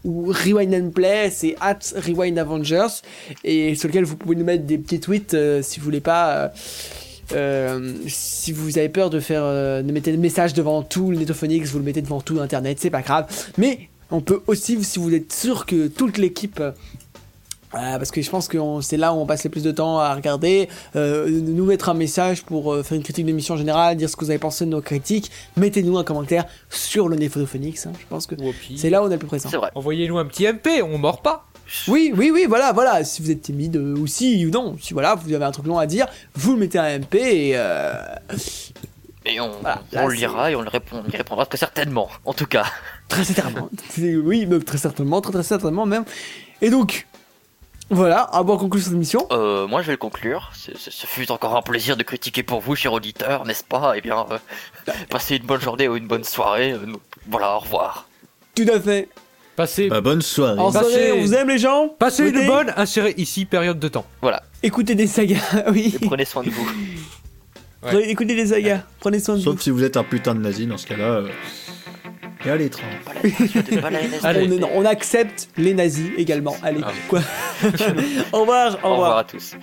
[0.05, 3.01] ou Rewind and Play, c'est at Rewind Avengers,
[3.43, 6.37] et sur lequel vous pouvez nous mettre des petits tweets euh, si vous voulez pas.
[6.37, 6.47] euh,
[7.33, 11.71] euh, si vous avez peur de faire de mettre le message devant tout le Netophonix,
[11.71, 13.25] vous le mettez devant tout internet, c'est pas grave.
[13.57, 16.61] Mais on peut aussi, si vous êtes sûr que toute l'équipe
[17.75, 19.99] euh, parce que je pense que c'est là où on passe le plus de temps
[19.99, 24.09] à regarder, euh, nous mettre un message pour euh, faire une critique d'émission générale, dire
[24.09, 25.31] ce que vous avez pensé de nos critiques.
[25.57, 27.85] Mettez-nous un commentaire sur le Netophonix.
[27.85, 28.35] Hein, je pense que
[28.75, 29.49] c'est là où on est le plus présent.
[29.49, 29.71] C'est vrai.
[29.75, 31.47] Envoyez-nous un petit MP, on mord pas.
[31.87, 33.03] Oui, oui, oui, voilà, voilà.
[33.03, 35.65] Si vous êtes timide euh, ou si ou non, si voilà, vous avez un truc
[35.65, 37.93] long à dire, vous le mettez un MP et euh,
[39.25, 41.57] Et on, Voilà, on là, le lira et on, le répond, on y répondra très
[41.57, 42.65] certainement, en tout cas.
[43.07, 43.69] très certainement.
[43.97, 46.05] Oui, mais très certainement, très très certainement même.
[46.61, 47.07] Et donc,
[47.91, 49.27] voilà, à bon conclure cette émission.
[49.31, 50.51] Euh, moi, je vais le conclure.
[50.55, 53.93] Ce fut encore un plaisir de critiquer pour vous, cher auditeur, n'est-ce pas?
[53.95, 56.71] Eh bien, euh, passez une bonne journée ou une bonne soirée.
[56.73, 56.79] euh,
[57.29, 58.07] voilà, au revoir.
[58.55, 59.09] Tout à fait.
[59.55, 60.59] Passez, Bah, bonne soirée.
[60.59, 61.87] En Passez- soirée, on vous aime les gens.
[61.97, 64.05] passez une bonne, insérez ici période de temps.
[64.21, 65.95] Voilà, Écoutez des sagas, oui.
[66.01, 66.65] et prenez soin de vous.
[66.65, 67.91] Ouais.
[67.91, 68.81] Prenez- Écoutez des sagas.
[68.99, 69.45] Prenez soin de vous.
[69.51, 71.03] Sauf si vous êtes un putain de nazi, dans ce cas-là.
[71.05, 71.27] Euh...
[72.45, 72.69] Et.
[74.23, 74.47] Allez.
[74.49, 76.55] On, est- non, on accepte les nazis également.
[76.63, 76.91] Allez, Ah.
[77.07, 77.21] quoi.
[78.33, 79.17] au revoir, au Au revoir revoir.
[79.17, 79.55] à tous.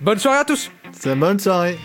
[0.00, 1.76] Bonne soirée à tous C'est bonne soirée.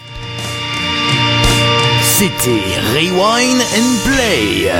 [2.02, 2.62] C'était
[2.94, 4.72] Rewind and Play.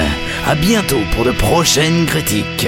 [0.48, 2.68] À bientôt pour de prochaines critiques.